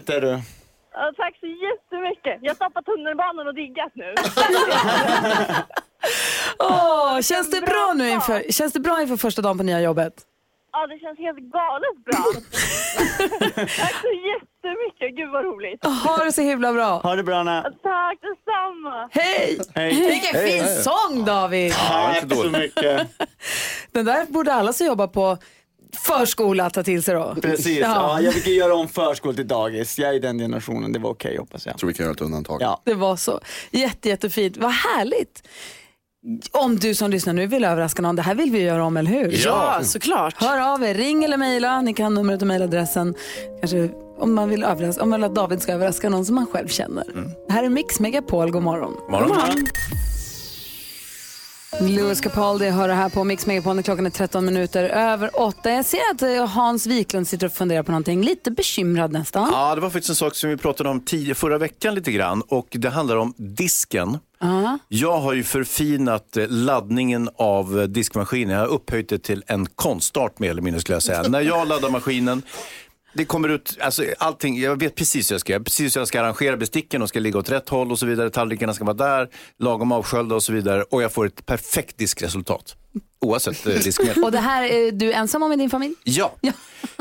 ute 0.09 0.21
du. 0.21 0.40
Ja, 0.92 1.12
tack 1.16 1.37
så 1.40 1.47
jättemycket. 1.47 2.38
Jag 2.42 2.59
tappar 2.59 2.83
tunnelbanan 2.83 3.47
och 3.47 3.55
diggat 3.55 3.92
nu. 3.94 4.14
Åh, 6.59 7.21
känns 7.21 7.51
det 7.51 7.61
bra 7.61 7.92
nu 7.97 8.09
inför, 8.09 8.53
känns 8.53 8.73
det 8.73 8.81
bra 8.81 9.03
inför 9.03 9.16
första 9.16 9.42
dagen 9.42 9.59
på 9.59 9.64
nya 9.64 9.81
jobbet? 9.81 10.14
Ja, 10.73 10.87
det 10.87 10.99
känns 10.99 11.18
helt 11.18 11.38
galet 11.38 12.05
bra. 12.05 12.25
tack 13.83 13.94
så 14.03 14.12
jättemycket. 14.31 15.16
Gud 15.16 15.31
vad 15.31 15.44
roligt. 15.44 15.85
Ha 15.85 16.25
det 16.25 16.33
så 16.33 16.42
himla 16.42 16.73
bra. 16.73 16.99
Ha 16.99 17.16
det 17.16 17.23
bra 17.23 17.37
Anna. 17.37 17.62
Tack 17.62 18.18
detsamma. 18.21 19.09
Hej! 19.11 19.59
Hej. 19.75 19.94
Vilken 19.94 20.40
Hej, 20.40 20.53
fin 20.53 20.64
hej. 20.64 20.83
sång 20.83 21.25
David! 21.25 21.73
Tack 21.73 22.33
så 22.35 22.51
mycket. 22.51 23.09
Den 23.92 24.05
där 24.05 24.27
borde 24.27 24.55
alla 24.55 24.73
som 24.73 24.87
jobbar 24.87 25.07
på 25.07 25.38
förskola 25.92 26.70
ta 26.70 26.83
till 26.83 27.03
sig 27.03 27.14
då. 27.14 27.35
Precis, 27.42 27.79
ja. 27.79 27.87
Ja, 27.88 28.20
jag 28.20 28.35
fick 28.35 28.46
ju 28.46 28.55
göra 28.55 28.74
om 28.74 28.88
förskol 28.88 29.35
till 29.37 29.48
dagis. 29.48 29.98
Jag 29.98 30.11
är 30.11 30.14
i 30.14 30.18
den 30.18 30.38
generationen, 30.38 30.92
det 30.92 30.98
var 30.98 31.11
okej 31.11 31.37
hoppas 31.37 31.66
jag. 31.66 31.72
Jag 31.72 31.79
tror 31.81 31.88
vi 31.88 31.94
kan 31.94 32.05
göra 32.05 32.14
ett 32.14 32.20
undantag. 32.20 32.62
Ja. 32.62 32.83
det 32.85 32.94
var 32.94 33.16
så. 33.16 33.40
Jätte, 33.70 34.09
jättefint. 34.09 34.57
Vad 34.57 34.72
härligt. 34.72 35.42
Om 36.53 36.77
du 36.77 36.94
som 36.94 37.11
lyssnar 37.11 37.33
nu 37.33 37.46
vill 37.46 37.64
överraska 37.64 38.03
någon, 38.03 38.16
det 38.16 38.22
här 38.22 38.35
vill 38.35 38.51
vi 38.51 38.61
göra 38.61 38.85
om, 38.85 38.96
eller 38.96 39.11
hur? 39.11 39.44
Ja, 39.44 39.81
såklart. 39.83 40.35
Hör 40.37 40.74
av 40.74 40.85
er, 40.85 40.94
ring 40.94 41.24
eller 41.24 41.37
mejla. 41.37 41.81
Ni 41.81 41.94
kan 41.94 42.14
numret 42.14 42.40
och 42.42 42.48
mejladressen. 42.48 43.14
Kanske 43.61 43.88
om 44.18 44.35
man 44.35 44.48
vill 44.48 44.64
överraska, 44.64 45.03
om 45.03 45.11
man 45.11 45.20
vill 45.20 45.31
att 45.31 45.35
David 45.35 45.62
ska 45.62 45.72
överraska 45.72 46.09
någon 46.09 46.24
som 46.24 46.35
man 46.35 46.46
själv 46.46 46.68
känner. 46.68 47.05
Det 47.46 47.53
här 47.53 47.64
är 47.64 47.68
Mix 47.68 48.01
Megapol, 48.01 48.51
god 48.51 48.62
morgon. 48.62 48.96
Morgon. 49.09 49.66
Louis 51.72 52.20
Capaldi 52.20 52.70
hör 52.70 52.88
det 52.88 52.94
här 52.94 53.09
på 53.09 53.24
Mix 53.24 53.46
Megapol 53.46 53.76
när 53.76 53.83
klockan 53.83 54.07
är 54.07 54.11
13 54.11 54.44
minuter 54.44 54.85
över 54.85 55.40
8. 55.40 55.70
Jag 55.70 55.85
ser 55.85 55.98
att 56.14 56.22
eh, 56.22 56.46
Hans 56.46 56.87
Wiklund 56.87 57.28
sitter 57.28 57.46
och 57.46 57.52
funderar 57.52 57.83
på 57.83 57.92
någonting, 57.92 58.22
lite 58.22 58.50
bekymrad 58.50 59.12
nästan. 59.12 59.48
Ja, 59.52 59.74
det 59.74 59.81
var 59.81 59.90
faktiskt 59.90 60.09
en 60.09 60.14
sak 60.16 60.35
som 60.35 60.50
vi 60.50 60.57
pratade 60.57 60.88
om 60.88 61.00
tio, 61.00 61.35
förra 61.35 61.59
veckan 61.59 61.94
lite 61.94 62.12
grann 62.12 62.42
och 62.48 62.66
det 62.70 62.88
handlar 62.88 63.16
om 63.16 63.35
disken. 63.37 64.18
Ja. 64.40 64.78
Jag 64.88 65.18
har 65.20 65.33
ju 65.33 65.42
förfinat 65.44 66.37
eh, 66.37 66.46
laddningen 66.48 67.28
av 67.37 67.81
eh, 67.81 67.85
diskmaskinen. 67.87 68.54
Jag 68.54 68.61
har 68.61 68.68
upphöjt 68.68 69.09
det 69.09 69.18
till 69.18 69.44
en 69.46 69.66
konstart 69.66 70.38
mer 70.38 70.50
eller 70.50 70.62
mindre 70.62 70.81
skulle 70.81 70.96
jag 70.96 71.02
säga. 71.02 71.22
När 71.22 71.40
jag 71.40 71.68
laddar 71.68 71.90
maskinen, 71.90 72.42
det 73.18 73.24
kommer 73.24 73.48
ut, 73.48 73.78
alltså 73.81 74.04
allting, 74.18 74.61
jag 74.61 74.81
vet 74.81 74.94
precis 74.94 75.31
hur 75.31 75.35
jag 75.35 75.40
ska 75.40 75.52
göra. 75.52 75.62
Precis 75.62 75.96
hur 75.96 76.00
jag 76.00 76.09
ska 76.09 76.20
arrangera 76.20 76.57
besticken, 76.57 77.00
de 77.00 77.09
ska 77.09 77.20
ligga 77.20 77.38
åt 77.38 77.50
rätt 77.50 77.68
håll 77.68 77.92
och 77.92 77.98
så 77.98 78.07
vidare. 78.07 78.31
Tallrikarna 78.31 78.74
ska 78.74 78.85
vara 78.85 78.96
där, 78.96 79.28
lagom 79.59 79.92
avsköljda 79.92 80.35
och 80.35 80.42
så 80.42 80.52
vidare. 80.52 80.83
Och 80.83 81.02
jag 81.02 81.12
får 81.12 81.26
ett 81.26 81.46
perfekt 81.46 81.98
diskresultat. 81.98 82.76
Oavsett 83.20 83.66
eh, 83.66 83.74
diskmedel. 83.74 84.24
Och 84.24 84.33
det 84.33 84.38
här 84.38 84.62
är 84.62 84.92
du 84.92 85.12
ensam 85.12 85.42
om 85.42 85.52
i 85.52 85.57
din 85.57 85.70
familj? 85.70 85.94
Ja. 86.04 86.35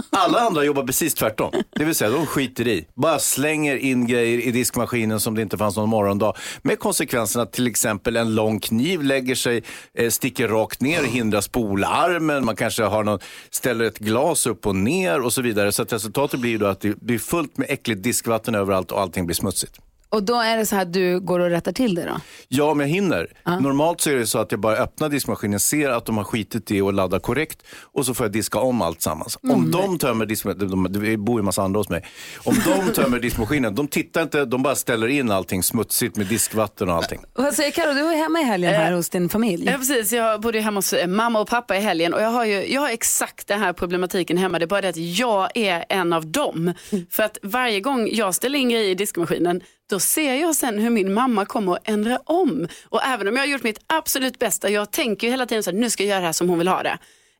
Alla 0.10 0.40
andra 0.40 0.64
jobbar 0.64 0.84
precis 0.84 1.14
tvärtom. 1.14 1.52
Det 1.76 1.86
vill 1.86 1.96
säga, 1.96 2.10
de 2.10 2.26
skiter 2.26 2.68
i. 2.68 2.88
Bara 2.94 3.20
slänger 3.20 3.76
in 3.76 4.08
grejer 4.08 4.40
i 4.40 4.52
diskmaskinen 4.52 5.20
som 5.20 5.36
det 5.36 5.42
inte 5.42 5.58
fanns 5.58 5.78
någon 5.78 5.90
morgondag. 5.90 6.34
Med 6.62 6.80
konsekvensen 6.80 7.42
att 7.42 7.54
till 7.54 7.68
exempel 7.68 8.16
en 8.16 8.36
lång 8.36 8.60
kniv 8.60 9.04
lägger 9.04 9.36
sig, 9.36 9.64
eh, 9.94 10.10
sticker 10.10 10.48
rakt 10.48 10.82
ner, 10.82 11.04
hindrar 11.04 11.42
spolarmen. 11.42 12.46
Man 12.46 12.56
kanske 12.56 12.84
har 12.84 13.04
någon, 13.04 13.20
ställer 13.50 13.86
ett 13.86 14.00
glas 14.00 14.46
upp 14.48 14.66
och 14.68 14.76
ner 14.76 15.22
och 15.22 15.34
så 15.34 15.42
vidare. 15.42 15.72
Så 15.72 15.82
att 15.82 15.94
resultatet 15.94 16.40
blir 16.40 16.58
då 16.58 16.66
att 16.66 16.82
det 16.82 17.02
blir 17.02 17.20
fullt 17.20 17.58
med 17.58 17.68
äckligt 17.70 18.04
diskvatten 18.04 18.56
överallt 18.56 18.92
och 18.92 19.02
allting 19.02 19.26
blir 19.26 19.36
smutsigt. 19.36 19.80
Och 20.10 20.24
då 20.24 20.36
är 20.36 20.58
det 20.58 20.66
så 20.66 20.76
här 20.76 20.82
att 20.82 20.94
du 20.94 21.20
går 21.20 21.40
och 21.40 21.50
rättar 21.50 21.72
till 21.72 21.96
det 21.96 22.04
då? 22.04 22.20
Ja, 22.48 22.64
om 22.72 22.80
jag 22.80 22.88
hinner. 22.88 23.28
Normalt 23.46 24.02
så 24.02 24.10
är 24.10 24.16
det 24.16 24.28
så 24.28 24.40
att 24.40 24.52
jag 24.52 24.60
bara 24.62 24.76
öppnar 24.76 25.10
diskmaskinen, 25.10 25.60
ser 25.60 25.90
att 25.90 26.06
de 26.06 26.18
har 26.18 26.24
skitit 26.24 26.72
i 26.72 26.82
och 26.82 26.94
laddat 26.94 27.24
korrekt 27.24 27.64
och 27.82 28.06
så 28.06 28.14
får 28.14 28.26
jag 28.26 28.34
diska 28.34 28.60
om 28.60 28.82
allt 28.82 29.02
sammans. 29.02 29.38
Om 29.50 29.72
de 29.72 29.98
tömmer 30.00 30.26
diskmaskinen, 30.26 30.70
de, 30.70 30.88
det 30.92 31.18
bor 31.18 31.36
ju 31.36 31.40
en 31.40 31.46
massa 31.46 31.62
andra 31.62 31.80
hos 31.80 31.90
mig. 31.90 32.06
Om 32.44 32.56
de 32.66 32.92
tömmer 32.94 33.20
diskmaskinen, 33.20 33.76
de 33.76 33.88
tittar 33.88 34.22
inte, 34.22 34.46
de 34.46 34.64
bara 34.64 34.76
ställer 34.76 35.08
in 35.08 35.32
allting 35.32 35.64
smutsigt 35.64 36.16
med 36.16 36.28
diskvatten 36.28 36.90
och 36.90 36.96
allting. 36.96 37.22
Vad 37.34 37.54
säger 37.54 37.72
Karo, 37.72 37.94
du 37.94 38.00
är 38.00 38.18
hemma 38.18 38.40
i 38.40 38.44
helgen 38.44 38.74
här 38.74 38.92
hos 38.92 39.10
din 39.10 39.30
familj. 39.30 39.66
Ja, 39.66 39.78
precis. 39.78 40.12
Jag 40.12 40.42
bodde 40.42 40.58
ju 40.58 40.64
hemma 40.64 40.78
hos 40.78 40.94
eh, 40.94 41.08
mamma 41.08 41.40
och 41.40 41.48
pappa 41.48 41.78
i 41.78 41.80
helgen 41.80 42.14
och 42.14 42.22
jag 42.22 42.30
har 42.30 42.46
ju 42.46 42.74
jag 42.74 42.82
har 42.82 42.90
exakt 42.90 43.48
den 43.48 43.60
här 43.60 43.74
problematiken 43.74 44.38
hemma. 44.38 44.60
Det 44.60 44.66
är 44.66 44.68
bara 44.68 44.82
det 44.82 44.90
att 44.90 44.98
jag 44.98 45.50
är 45.58 45.86
en 45.90 46.14
av 46.14 46.28
dem. 46.28 46.74
För 47.10 47.24
att 47.24 47.38
varje 47.42 47.80
gång 47.80 48.10
jag 48.12 48.36
ställer 48.36 48.60
in 48.60 48.70
grejer 48.70 48.90
i 48.90 48.96
diskmaskinen 48.96 49.62
då 49.90 50.00
ser 50.00 50.34
jag 50.34 50.56
sen 50.56 50.80
hur 50.80 50.90
min 50.90 51.14
mamma 51.14 51.46
kommer 51.46 51.74
att 51.74 51.90
ändra 51.90 52.20
om. 52.26 52.68
Och 52.90 53.04
även 53.04 53.28
om 53.28 53.36
jag 53.36 53.42
har 53.44 53.48
gjort 53.48 53.64
mitt 53.64 53.80
absolut 53.88 54.40
bästa, 54.40 54.70
jag 54.70 54.92
tänker 54.92 55.28
ju 55.28 55.32
hela 55.32 55.46
tiden 55.46 55.64
så 55.64 55.72
här, 55.72 55.78
nu 55.78 55.90
ska 55.90 56.04
jag 56.04 56.10
göra 56.10 56.20
det 56.20 56.26
här 56.26 56.34
som 56.34 56.50
hon 56.50 56.58
vill 56.58 56.68
ha 56.68 56.84
det. 56.84 56.98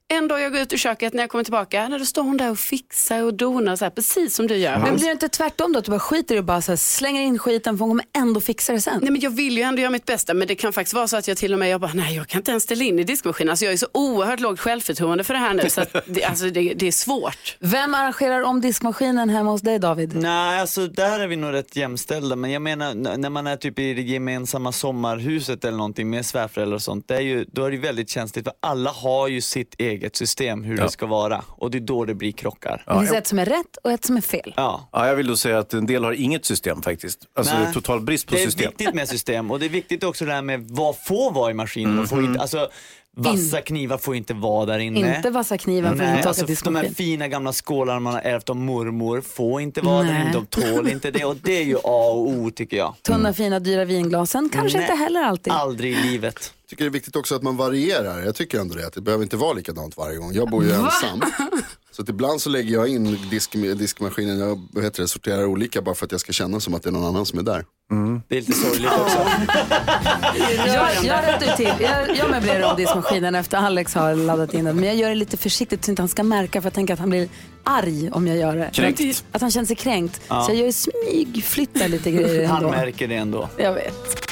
En 0.10 0.28
dag 0.28 0.42
jag 0.42 0.52
går 0.52 0.62
ut 0.62 0.74
ur 0.74 0.78
köket 0.78 1.14
när 1.14 1.24
jag 1.24 1.30
kommer 1.30 1.44
tillbaka, 1.44 1.88
när 1.88 2.00
då 2.00 2.06
står 2.06 2.24
hon 2.24 2.38
där 2.38 2.52
och 2.52 2.60
fixar 2.60 3.24
och 3.24 3.34
donar 3.34 3.76
så 3.76 3.86
här, 3.86 3.90
precis 3.90 4.36
som 4.36 4.48
du 4.48 4.56
gör. 4.56 4.80
Men 4.80 4.96
blir 4.96 5.06
det 5.06 5.12
inte 5.12 5.30
tvärtom 5.30 5.74
då? 5.74 5.80
Att 5.80 5.86
du 5.86 5.92
bara 5.92 6.00
skiter 6.00 6.36
i 6.36 6.40
och 6.40 6.44
bara 6.44 6.62
så 6.62 6.72
här, 6.72 6.78
slänger 6.78 7.22
in 7.22 7.40
skiten 7.40 7.78
för 7.78 7.86
hon 7.86 7.90
kommer 7.92 8.06
ändå 8.18 8.42
fixa 8.42 8.74
det 8.74 8.82
sen? 8.82 9.00
Nej, 9.02 9.12
men 9.12 9.22
jag 9.22 9.30
vill 9.30 9.58
ju 9.58 9.64
ändå 9.64 9.82
göra 9.82 9.92
mitt 9.92 10.06
bästa 10.06 10.34
men 10.34 10.48
det 10.48 10.56
kan 10.56 10.74
faktiskt 10.74 10.94
vara 10.94 11.08
så 11.08 11.18
att 11.18 11.28
jag 11.28 11.38
till 11.38 11.54
och 11.54 11.60
med 11.60 11.70
jag 11.70 11.82
bara, 11.82 11.94
nej 11.94 12.16
jag 12.16 12.28
kan 12.28 12.40
inte 12.40 12.52
ens 12.52 12.64
ställa 12.64 12.84
in 12.84 13.00
i 13.00 13.04
diskmaskinen. 13.04 13.50
Alltså, 13.50 13.66
jag 13.66 13.74
är 13.74 13.78
så 13.78 13.88
oerhört 13.92 14.40
lågt 14.40 14.60
självförtroende 14.60 15.24
för 15.24 15.34
det 15.34 15.40
här 15.40 15.54
nu 15.54 15.70
så 15.70 15.82
att 15.82 15.96
det, 16.06 16.24
alltså, 16.24 16.46
det, 16.50 16.74
det 16.74 16.88
är 16.88 16.92
svårt. 16.92 17.58
Vem 17.60 17.94
arrangerar 17.94 18.42
om 18.44 18.62
diskmaskinen 18.62 19.30
hemma 19.30 19.52
hos 19.52 19.62
dig 19.62 19.80
David? 19.80 20.16
Nej, 20.16 20.60
alltså 20.62 20.88
där 20.88 21.20
är 21.20 21.28
vi 21.28 21.36
nog 21.36 21.54
rätt 21.54 21.76
jämställda. 21.76 22.36
Men 22.36 22.52
jag 22.52 22.62
menar 22.62 22.92
n- 22.92 23.10
när 23.18 23.30
man 23.30 23.48
är 23.48 23.56
typ 23.58 23.80
i 23.80 23.94
det 23.94 24.02
gemensamma 24.02 24.72
sommarhuset 24.72 25.66
eller 25.66 25.78
någonting 25.78 26.10
med 26.10 26.26
svärföräldrar 26.26 26.76
och 26.76 26.82
sånt. 26.82 27.08
Det 27.08 27.16
är 27.16 27.22
ju, 27.22 27.46
då 27.52 27.66
är 27.66 27.72
det 27.72 27.78
väldigt 27.78 28.10
känsligt 28.10 28.46
för 28.46 28.54
alla 28.60 28.90
har 28.92 29.28
ju 29.28 29.42
sitt 29.42 29.76
eget 29.78 29.97
system 30.16 30.64
hur 30.64 30.78
det 30.78 30.90
ska 30.90 31.06
vara. 31.06 31.44
Och 31.48 31.72
det 31.72 31.78
är 31.78 31.80
då 31.80 32.06
det 32.06 32.14
blir 32.16 32.32
krockar. 32.32 32.84
Det 32.88 33.00
finns 33.00 33.12
ett 33.12 33.28
som 33.28 33.40
är 33.40 33.46
rätt 33.46 33.78
och 33.84 33.92
ett 33.92 34.06
som 34.06 34.18
är 34.18 34.22
fel. 34.22 34.54
Ja. 34.58 34.90
Ja, 34.92 35.08
jag 35.08 35.16
vill 35.16 35.28
då 35.28 35.36
säga 35.36 35.60
att 35.60 35.74
en 35.74 35.86
del 35.86 36.04
har 36.04 36.12
inget 36.12 36.46
system 36.46 36.82
faktiskt. 36.82 37.20
Alltså 37.36 37.54
Nej. 37.54 37.64
det 37.64 37.70
är 37.70 37.74
total 37.74 38.02
brist 38.02 38.28
på 38.28 38.36
Det 38.36 38.42
är 38.42 38.46
system. 38.46 38.70
viktigt 38.78 38.94
med 38.96 39.10
system 39.10 39.52
och 39.52 39.60
det 39.60 39.66
är 39.66 39.70
viktigt 39.70 40.04
också 40.04 40.26
det 40.26 40.34
här 40.34 40.42
med 40.42 40.68
vad 40.70 40.96
får 40.98 41.32
vara 41.32 41.52
i 41.52 41.54
maskinen 41.54 42.00
och 42.00 42.10
får 42.10 42.24
inte, 42.26 42.40
alltså 42.42 42.70
vassa 43.18 43.62
knivar 43.62 43.98
får 43.98 44.16
inte 44.16 44.34
vara 44.34 44.66
där 44.66 44.80
inne. 44.80 45.16
Inte 45.16 45.30
vassa 45.30 45.58
kniven 45.58 45.98
för 45.98 46.04
Nej, 46.04 46.18
inte 46.18 46.28
alltså, 46.28 46.46
åka 46.46 46.56
de 46.64 46.76
här 46.76 46.90
fina 46.90 47.28
gamla 47.28 47.54
skålarna 47.54 48.00
man 48.00 48.14
har 48.14 48.22
ärvt 48.22 48.50
av 48.50 48.56
mormor 48.56 49.22
får 49.22 49.62
inte 49.62 49.82
vara 49.82 50.04
där 50.04 50.14
Nej. 50.14 50.22
inne, 50.22 50.32
de 50.32 50.46
tål 50.46 50.90
inte 50.90 51.12
det 51.12 51.26
och 51.26 51.36
det 51.36 51.58
är 51.58 51.64
ju 51.64 51.76
A 51.76 52.10
och 52.12 52.28
O 52.30 52.52
tycker 52.56 52.78
jag. 52.78 52.96
Tunna 53.02 53.34
fina 53.34 53.60
dyra 53.60 53.86
vinglasen 53.86 54.50
kanske 54.50 54.78
Nej. 54.78 54.88
inte 54.88 55.04
heller 55.04 55.24
alltid. 55.24 55.54
Aldrig 55.54 55.92
i 55.92 56.04
livet. 56.04 56.54
Jag 56.62 56.70
tycker 56.70 56.84
det 56.84 56.90
är 56.90 56.94
viktigt 56.94 57.16
också 57.16 57.36
att 57.36 57.44
man 57.44 57.58
varierar. 57.58 58.22
Jag 58.22 58.36
tycker 58.36 58.60
ändå 58.60 58.76
det, 58.76 58.88
att 58.88 58.94
det 58.94 59.02
behöver 59.02 59.24
inte 59.24 59.38
vara 59.38 59.54
likadant 59.54 59.98
varje 59.98 60.18
gång. 60.18 60.34
Jag 60.34 60.50
bor 60.50 60.64
ju 60.64 60.72
ensam. 60.72 61.22
Så 61.98 62.04
att 62.04 62.10
ibland 62.10 62.42
så 62.42 62.50
lägger 62.50 62.74
jag 62.74 62.88
in 62.88 63.18
disk, 63.30 63.52
diskmaskinen, 63.52 64.40
jag 64.76 64.84
heter 64.84 65.02
det, 65.02 65.08
sorterar 65.08 65.46
olika 65.46 65.82
bara 65.82 65.96
för 65.96 66.06
att 66.06 66.12
jag 66.12 66.22
ska 66.22 66.32
känna 66.32 66.60
som 66.60 66.74
att 66.74 66.84
det 66.84 66.90
är 66.90 66.92
någon 66.92 67.06
annan 67.06 67.26
som 67.26 67.40
är 67.40 67.44
där. 67.44 67.66
Det 68.28 68.38
är 68.38 68.42
lite 68.42 68.54
sorgligt 68.54 68.92
också. 68.92 69.18
Jag, 70.68 70.90
jag 71.04 71.24
rättar 71.28 71.56
till. 71.56 71.72
Jag, 71.80 72.18
jag 72.18 72.30
möblerar 72.32 72.70
om 72.72 72.78
diskmaskinen 72.78 73.36
efter 73.36 73.58
Alex 73.58 73.94
har 73.94 74.16
laddat 74.16 74.54
in 74.54 74.66
den. 74.66 74.76
Men 74.76 74.86
jag 74.86 74.96
gör 74.96 75.10
det 75.10 75.16
lite 75.16 75.38
försiktigt 75.38 75.86
så 75.86 75.92
inte 75.92 76.02
han 76.02 76.10
ska 76.10 76.24
märka 76.24 76.62
för 76.62 76.66
jag 76.66 76.74
tänker 76.74 76.94
att 76.94 77.00
han 77.00 77.10
blir 77.10 77.30
arg 77.64 78.10
om 78.12 78.28
jag 78.28 78.38
gör 78.38 78.56
det. 78.56 78.70
Kränkt. 78.74 79.24
Att 79.32 79.42
han 79.42 79.52
känner 79.52 79.68
sig 79.68 79.76
kränkt. 79.76 80.22
Ja. 80.28 80.44
Så 80.44 80.52
jag 80.52 80.58
gör 80.58 80.72
smygflyttar 80.72 81.88
lite 81.88 82.12
grejer 82.12 82.48
Han 82.48 82.58
ändå. 82.58 82.70
märker 82.70 83.08
det 83.08 83.16
ändå. 83.16 83.50
Jag 83.58 83.74
vet. 83.74 84.28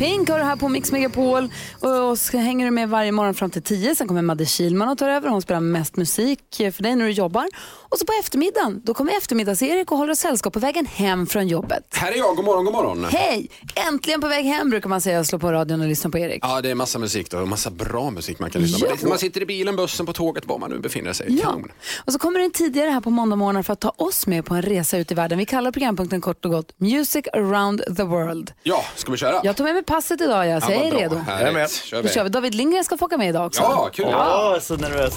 Pink 0.00 0.28
har 0.28 0.38
du 0.38 0.44
här 0.44 0.56
på 0.56 0.68
Mix 0.68 0.92
Megapol 0.92 1.52
och 1.80 2.18
så 2.18 2.38
hänger 2.38 2.64
du 2.64 2.70
med 2.70 2.88
varje 2.88 3.12
morgon 3.12 3.34
fram 3.34 3.50
till 3.50 3.62
10. 3.62 3.94
Sen 3.94 4.08
kommer 4.08 4.22
Madde 4.22 4.46
Kilman 4.46 4.88
och 4.88 4.98
tar 4.98 5.08
över. 5.08 5.28
Hon 5.28 5.42
spelar 5.42 5.60
mest 5.60 5.96
musik 5.96 6.40
för 6.56 6.82
dig 6.82 6.96
när 6.96 7.04
du 7.04 7.10
jobbar. 7.10 7.48
Och 7.62 7.98
så 7.98 8.04
på 8.06 8.12
eftermiddagen, 8.20 8.82
då 8.84 8.94
kommer 8.94 9.12
eftermiddags-Erik 9.12 9.92
och 9.92 9.98
håller 9.98 10.12
oss 10.12 10.18
sällskap 10.18 10.52
på 10.52 10.58
vägen 10.58 10.86
hem 10.86 11.26
från 11.26 11.48
jobbet. 11.48 11.84
Här 11.92 12.12
är 12.12 12.16
jag, 12.16 12.36
god 12.36 12.44
morgon, 12.44 12.64
god 12.64 12.74
morgon. 12.74 13.04
Hej! 13.10 13.50
Äntligen 13.88 14.20
på 14.20 14.28
väg 14.28 14.44
hem 14.44 14.70
brukar 14.70 14.88
man 14.88 15.00
säga 15.00 15.20
och 15.20 15.26
slå 15.26 15.38
på 15.38 15.52
radion 15.52 15.80
och 15.80 15.88
lyssna 15.88 16.10
på 16.10 16.18
Erik. 16.18 16.38
Ja, 16.42 16.60
det 16.60 16.70
är 16.70 16.74
massa 16.74 16.98
musik 16.98 17.30
då, 17.30 17.38
och 17.38 17.48
massa 17.48 17.70
bra 17.70 18.10
musik 18.10 18.38
man 18.38 18.50
kan 18.50 18.62
lyssna 18.62 18.88
på. 19.00 19.08
Man 19.08 19.18
sitter 19.18 19.40
i 19.42 19.46
bilen, 19.46 19.76
bussen, 19.76 20.06
på 20.06 20.12
tåget, 20.12 20.46
var 20.46 20.58
man 20.58 20.70
nu 20.70 20.78
befinner 20.78 21.12
sig. 21.12 21.26
Ja. 21.28 21.44
Kanon. 21.44 21.72
Och 22.04 22.12
så 22.12 22.18
kommer 22.18 22.38
den 22.38 22.50
tidigare 22.50 22.90
här 22.90 23.00
på 23.00 23.10
måndag 23.10 23.62
för 23.62 23.72
att 23.72 23.80
ta 23.80 23.92
oss 23.96 24.26
med 24.26 24.44
på 24.44 24.54
en 24.54 24.62
resa 24.62 24.98
ut 24.98 25.12
i 25.12 25.14
världen. 25.14 25.38
Vi 25.38 25.46
kallar 25.46 25.72
programpunkten 25.72 26.20
kort 26.20 26.44
och 26.44 26.50
gott 26.50 26.72
Music 26.76 27.26
around 27.32 27.96
the 27.96 28.02
world. 28.02 28.52
Ja, 28.62 28.84
ska 28.96 29.12
vi 29.12 29.18
köra? 29.18 29.40
Jag 29.44 29.56
tog 29.56 29.64
med 29.64 29.74
mig 29.74 29.82
passet 29.90 30.20
idag, 30.20 30.46
jag, 30.48 30.62
så 30.62 30.72
jag 30.72 30.86
är 30.86 30.90
bra. 30.90 31.00
redo. 31.00 31.16
Härligt. 31.16 31.40
Jag 31.40 31.48
är 31.48 31.52
med. 31.52 31.70
Kör 31.70 31.96
Då 31.96 32.02
vi. 32.02 32.08
kör 32.14 32.24
vi. 32.24 32.30
David 32.30 32.54
Lindgren 32.54 32.84
ska 32.84 32.96
få 32.96 33.04
åka 33.04 33.18
med 33.18 33.28
idag 33.28 33.46
också. 33.46 33.62
Ja, 33.62 33.90
kul. 33.92 34.06
Åh, 34.08 34.58
så 34.60 34.76
nervös. 34.76 35.16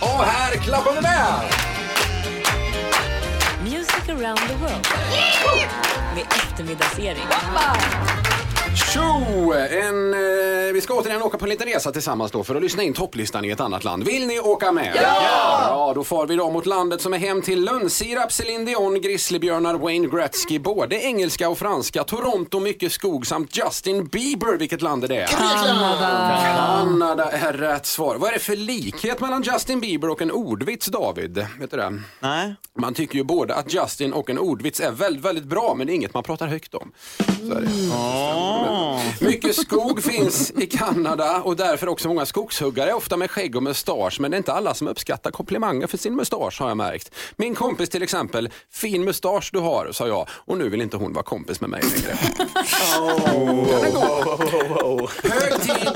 Och 0.00 0.24
här 0.24 0.52
klappar 0.56 0.92
vi 0.92 1.00
med! 1.00 1.24
Music 3.64 4.08
around 4.08 4.38
the 4.48 4.54
world. 4.54 4.86
Med 6.14 6.24
eftermiddags-Erik. 6.30 7.28
Tjo! 8.92 9.52
En, 9.52 10.14
eh, 10.14 10.20
vi 10.74 10.80
ska 10.80 10.94
återigen 10.94 11.22
åka 11.22 11.38
på 11.38 11.44
en 11.44 11.48
liten 11.48 11.66
resa 11.66 11.92
tillsammans 11.92 12.32
då 12.32 12.44
för 12.44 12.54
att 12.54 12.62
lyssna 12.62 12.82
in 12.82 12.92
topplistan 12.92 13.44
i 13.44 13.50
ett 13.50 13.60
annat 13.60 13.84
land. 13.84 14.04
Vill 14.04 14.26
ni 14.26 14.40
åka 14.40 14.72
med? 14.72 14.92
Ja! 14.96 15.66
Ja, 15.68 15.92
då 15.94 16.04
far 16.04 16.26
vi 16.26 16.36
då 16.36 16.50
mot 16.50 16.66
landet 16.66 17.00
som 17.00 17.14
är 17.14 17.18
hem 17.18 17.42
till 17.42 17.64
lönnsirap, 17.64 18.32
Céline 18.32 18.64
Dion, 18.64 19.00
grizzlybjörnar, 19.00 19.74
Wayne 19.74 20.08
Gretzky, 20.08 20.58
både 20.58 20.96
engelska 20.96 21.48
och 21.48 21.58
franska, 21.58 22.04
Toronto, 22.04 22.60
mycket 22.60 22.92
skog 22.92 23.26
samt 23.26 23.56
Justin 23.56 24.06
Bieber. 24.06 24.56
Vilket 24.56 24.82
land 24.82 25.04
är 25.04 25.08
det? 25.08 25.26
Kanada. 25.30 26.40
Kanada 26.42 27.30
är 27.30 27.52
rätt 27.52 27.86
svar. 27.86 28.16
Vad 28.16 28.28
är 28.28 28.32
det 28.32 28.38
för 28.38 28.56
likhet 28.56 29.20
mellan 29.20 29.42
Justin 29.42 29.80
Bieber 29.80 30.10
och 30.10 30.22
en 30.22 30.30
ordvits, 30.30 30.86
David? 30.86 31.46
Vet 31.60 31.70
du 31.70 31.76
det? 31.76 32.02
Nej. 32.20 32.54
Man 32.78 32.94
tycker 32.94 33.14
ju 33.14 33.24
både 33.24 33.54
att 33.54 33.74
Justin 33.74 34.12
och 34.12 34.30
en 34.30 34.38
ordvits 34.38 34.80
är 34.80 34.90
väldigt, 34.90 35.24
väldigt 35.24 35.44
bra, 35.44 35.74
men 35.76 35.86
det 35.86 35.92
är 35.92 35.94
inget 35.94 36.14
man 36.14 36.22
pratar 36.22 36.46
högt 36.46 36.74
om. 36.74 36.92
Så 37.18 37.54
är 37.54 37.60
det. 37.60 39.24
Mycket 39.26 39.56
skog 39.56 40.02
finns 40.02 40.52
i 40.64 40.66
Kanada 40.66 41.42
och 41.42 41.56
därför 41.56 41.88
också 41.88 42.08
många 42.08 42.26
skogshuggare, 42.26 42.92
ofta 42.92 43.16
med 43.16 43.30
skägg 43.30 43.56
och 43.56 43.62
mustasch. 43.62 44.20
Men 44.20 44.30
det 44.30 44.34
är 44.34 44.38
inte 44.38 44.52
alla 44.52 44.74
som 44.74 44.88
uppskattar 44.88 45.30
komplimanger 45.30 45.86
för 45.86 45.98
sin 45.98 46.16
mustasch 46.16 46.60
har 46.60 46.68
jag 46.68 46.76
märkt. 46.76 47.10
Min 47.36 47.54
kompis 47.54 47.88
till 47.88 48.02
exempel, 48.02 48.48
fin 48.72 49.04
mustasch 49.04 49.50
du 49.52 49.58
har, 49.58 49.92
sa 49.92 50.08
jag. 50.08 50.28
Och 50.30 50.58
nu 50.58 50.68
vill 50.68 50.82
inte 50.82 50.96
hon 50.96 51.12
vara 51.12 51.24
kompis 51.24 51.60
med 51.60 51.70
mig 51.70 51.82
längre. 51.82 52.18
Hög 55.22 55.62
tid. 55.62 55.88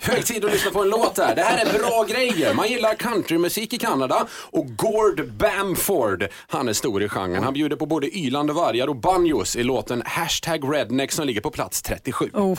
Hög 0.00 0.26
tid 0.26 0.44
att 0.44 0.52
lyssna 0.52 0.70
på 0.70 0.82
en 0.82 0.88
låt 0.88 1.14
där. 1.14 1.34
Det 1.34 1.42
här 1.42 1.66
är 1.66 1.78
bra 1.78 2.04
grejer. 2.08 2.54
Man 2.54 2.68
gillar 2.68 2.94
countrymusik 2.94 3.72
i 3.72 3.78
Kanada 3.78 4.26
och 4.32 4.76
Gord 4.76 5.28
Bamford, 5.28 6.28
han 6.48 6.68
är 6.68 6.72
stor 6.72 7.02
i 7.02 7.08
genren. 7.08 7.44
Han 7.44 7.54
bjuder 7.54 7.76
på 7.76 7.86
både 7.86 8.18
ylande 8.18 8.52
vargar 8.52 8.88
och 8.88 8.96
banjos 8.96 9.56
i 9.56 9.62
låten 9.62 10.02
Hashtag 10.06 10.74
Redneck 10.74 11.12
som 11.12 11.26
ligger 11.26 11.40
på 11.40 11.50
plats 11.50 11.82
37. 11.82 12.30
Oh. 12.34 12.58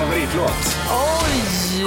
favoritlåt. 0.00 0.76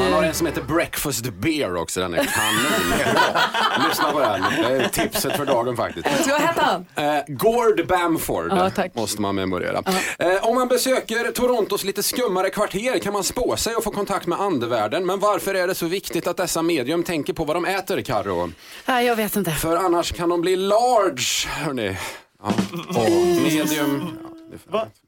Han 0.03 0.13
har 0.13 0.23
en 0.23 0.33
som 0.33 0.47
heter 0.47 0.61
Breakfast 0.61 1.25
Beer 1.33 1.75
också. 1.75 1.99
Den 1.99 2.13
är 2.13 2.17
kanon. 2.17 3.87
Lyssna 3.89 4.11
på 4.11 4.19
den. 4.19 4.41
Det 4.61 4.83
är 4.83 4.89
tipset 4.89 5.37
för 5.37 5.45
dagen 5.45 5.77
faktiskt. 5.77 6.07
Vad 6.29 6.41
hette 6.41 6.61
han? 6.61 6.85
Eh, 6.95 7.23
Gord 7.27 7.87
Bamford 7.87 8.47
Ja, 8.51 8.69
tack. 8.69 8.95
måste 8.95 9.21
man 9.21 9.35
memorera. 9.35 9.83
Eh, 10.19 10.27
om 10.47 10.55
man 10.55 10.67
besöker 10.67 11.31
Torontos 11.31 11.83
lite 11.83 12.03
skummare 12.03 12.49
kvarter 12.49 12.99
kan 12.99 13.13
man 13.13 13.23
spå 13.23 13.55
sig 13.57 13.75
och 13.75 13.83
få 13.83 13.91
kontakt 13.91 14.27
med 14.27 14.39
andevärlden. 14.41 15.05
Men 15.05 15.19
varför 15.19 15.53
är 15.55 15.67
det 15.67 15.75
så 15.75 15.85
viktigt 15.85 16.27
att 16.27 16.37
dessa 16.37 16.61
medium 16.61 17.03
tänker 17.03 17.33
på 17.33 17.43
vad 17.45 17.55
de 17.55 17.65
äter, 17.65 18.01
Karo? 18.01 18.51
Nej, 18.85 19.05
jag 19.05 19.15
vet 19.15 19.35
inte. 19.35 19.51
För 19.51 19.75
annars 19.77 20.11
kan 20.13 20.29
de 20.29 20.41
bli 20.41 20.55
large, 20.55 21.47
hörni. 21.65 21.97
Ja. 22.43 22.53
Och 22.99 23.09
medium... 23.43 24.17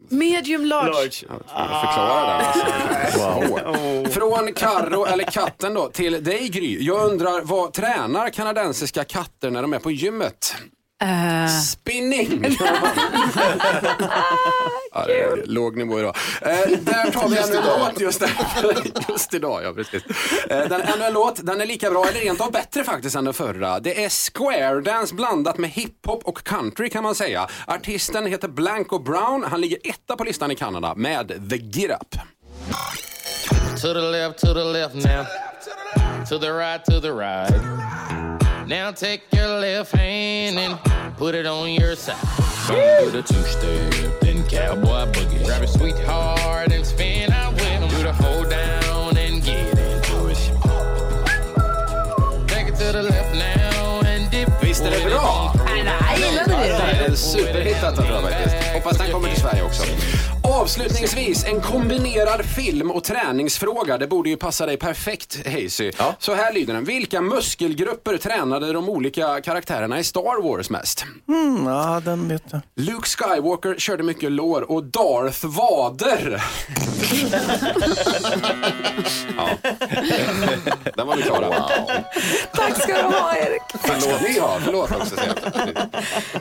Medium 0.10 0.66
large. 0.66 1.26
Jag 1.28 1.42
förklara 1.82 2.38
det. 2.38 2.46
Alltså. 2.46 4.12
Från 4.20 4.54
Karro 4.54 5.06
eller 5.06 5.24
katten 5.24 5.74
då 5.74 5.90
till 5.90 6.24
dig 6.24 6.50
Gry. 6.50 6.86
Jag 6.86 7.12
undrar 7.12 7.42
vad 7.42 7.74
tränar 7.74 8.30
kanadensiska 8.30 9.04
katter 9.04 9.52
när 9.52 9.62
de 9.62 9.74
är 9.74 9.80
på 9.80 9.92
gymmet? 9.92 10.56
Eh, 11.02 11.48
Spinning! 11.48 12.56
ja, 14.94 15.06
det 15.06 15.22
är 15.22 15.46
låg 15.46 15.78
nivå 15.78 16.00
idag. 16.00 16.16
Eh, 16.42 16.80
där 16.80 17.12
tar 17.12 17.30
vi 17.30 17.38
ännu 17.38 17.58
en 17.58 17.64
låt 17.80 18.00
just, 18.00 18.24
just 19.10 19.34
idag. 19.34 19.64
Ja, 19.64 19.74
precis. 19.74 20.04
Eh, 20.50 20.70
den, 20.70 20.82
ännu 20.82 21.04
en 21.04 21.14
låt, 21.14 21.46
den 21.46 21.62
är 21.62 21.66
lika 21.66 21.90
bra 21.90 22.08
eller 22.08 22.20
rent 22.20 22.42
av 22.42 22.52
bättre 22.52 22.84
faktiskt 22.84 23.16
än 23.16 23.26
den 23.26 23.34
förra. 23.34 23.80
Det 23.80 24.04
är 24.04 24.10
square 24.10 24.82
dance 24.82 25.16
blandat 25.16 25.58
med 25.58 25.70
hiphop 25.70 26.24
och 26.24 26.44
country 26.44 26.90
kan 26.90 27.04
man 27.04 27.16
säga. 27.16 27.48
Artisten 27.68 28.26
heter 28.26 28.48
Blanco 28.48 29.00
Brown. 29.00 29.44
Han 29.44 29.62
ligger 29.62 29.78
etta 29.84 30.16
på 30.16 30.24
listan 30.24 30.52
i 30.52 30.56
Kanada 30.56 30.96
med 30.96 31.50
The 31.50 31.58
Get 31.58 31.92
Up. 31.92 32.16
To 33.82 33.94
the 33.94 34.02
left, 34.02 34.40
to 34.40 34.54
the 34.54 34.64
left 34.64 34.96
now. 34.96 35.26
To 36.30 36.40
the 36.40 36.52
right, 36.52 36.86
to 36.86 37.02
the 37.02 37.12
right. 37.12 38.15
Now 38.68 38.92
take 38.92 39.22
your 39.32 39.60
left 39.60 39.92
hand 39.92 40.58
and 40.58 40.80
put 41.18 41.36
it 41.36 41.46
on 41.46 41.70
your 41.70 41.96
side. 41.96 42.16
Come 42.68 42.76
do 43.06 43.12
the 43.12 43.22
two 43.22 43.42
step, 43.44 44.20
then 44.22 44.44
cowboy 44.48 45.06
boogie. 45.12 45.46
Grab 45.46 45.60
your 45.62 45.68
sweetheart 45.68 46.72
and 46.72 46.84
spin 46.86 47.32
out 47.32 47.54
with 47.54 47.64
him. 47.64 47.88
Do 47.90 48.04
the 48.04 48.14
hold 48.14 48.50
down 48.50 49.18
and 49.18 49.44
get 49.44 49.78
into 49.78 50.28
it. 50.30 50.38
Take 52.48 52.68
it 52.70 52.76
to 52.78 52.92
the 52.92 53.04
left 53.04 53.36
now 53.36 54.02
and 54.08 54.32
dip. 54.32 54.50
Visst 54.64 54.82
är 54.84 54.92
det 54.92 55.06
bra? 55.10 55.54
jag 55.56 56.20
gillade 56.20 56.52
Ja, 56.52 56.58
det 56.58 56.82
är 56.82 57.00
det. 57.00 57.06
en 57.06 57.18
superhit 57.18 57.76
detta 57.82 57.92
tror 57.92 58.08
jag 58.08 58.22
faktiskt. 58.22 58.56
Hoppas 58.74 58.98
den 58.98 59.12
kommer 59.12 59.30
till 59.30 59.42
Sverige 59.42 59.64
också. 59.64 59.84
Avslutningsvis, 60.62 61.46
en 61.46 61.62
kombinerad 61.62 62.46
film 62.46 62.92
och 62.92 63.04
träningsfråga. 63.04 63.98
Det 63.98 64.08
borde 64.08 64.30
ju 64.30 64.38
passa 64.38 64.66
dig 64.66 64.78
perfekt, 64.78 65.38
Hazy. 65.46 65.92
Så 66.20 66.34
här 66.34 66.54
lyder 66.54 66.74
den. 66.74 66.84
Vilka 66.84 67.22
muskelgrupper 67.22 68.18
tränade 68.18 68.74
de 68.74 68.90
olika 68.90 69.42
karaktärerna 69.42 70.00
i 70.00 70.04
Star 70.04 70.42
Wars 70.44 70.70
mest? 70.70 71.06
Mm, 71.28 71.68
ja, 71.68 72.02
den 72.06 72.28
vet 72.28 72.44
jag. 72.50 72.62
Luke 72.76 73.08
Skywalker 73.08 73.76
körde 73.78 74.04
mycket 74.04 74.32
lår 74.32 74.72
och 74.72 74.84
Darth 74.84 75.46
Vader. 75.46 76.44
ja. 79.38 79.50
Den 80.96 81.08
var 81.08 81.16
vi 81.16 81.22
klara. 81.22 81.70
Tack 82.54 82.82
ska 82.82 82.94
du 82.94 83.02
ha 83.04 83.36
Erik. 83.36 83.62
Förlåt. 83.82 84.22
Ni 84.22 84.40
har, 84.40 84.60
förlåt 84.60 84.92
också. 84.92 85.16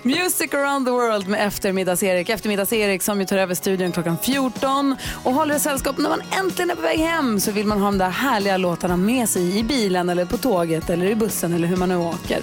Music 0.02 0.54
around 0.54 0.86
the 0.86 0.90
world 0.92 1.28
med 1.28 1.46
eftermiddags-Erik. 1.48 2.28
Eftermiddags-Erik 2.28 3.02
som 3.02 3.20
ju 3.20 3.26
tar 3.26 3.36
över 3.38 3.54
studion 3.54 3.92
klockan 3.92 4.03
14 4.22 4.96
och 5.24 5.32
håller 5.32 5.58
sällskap 5.58 5.98
när 5.98 6.08
man 6.08 6.22
äntligen 6.40 6.70
är 6.70 6.74
på 6.74 6.82
väg 6.82 6.98
hem 6.98 7.40
så 7.40 7.50
vill 7.50 7.66
man 7.66 7.78
ha 7.80 7.86
de 7.86 7.98
där 7.98 8.10
härliga 8.10 8.56
låtarna 8.56 8.96
med 8.96 9.28
sig 9.28 9.58
i 9.58 9.62
bilen 9.62 10.08
eller 10.08 10.24
på 10.24 10.36
tåget 10.36 10.90
eller 10.90 11.06
i 11.06 11.14
bussen 11.14 11.52
eller 11.54 11.68
hur 11.68 11.76
man 11.76 11.88
nu 11.88 11.96
åker. 11.96 12.40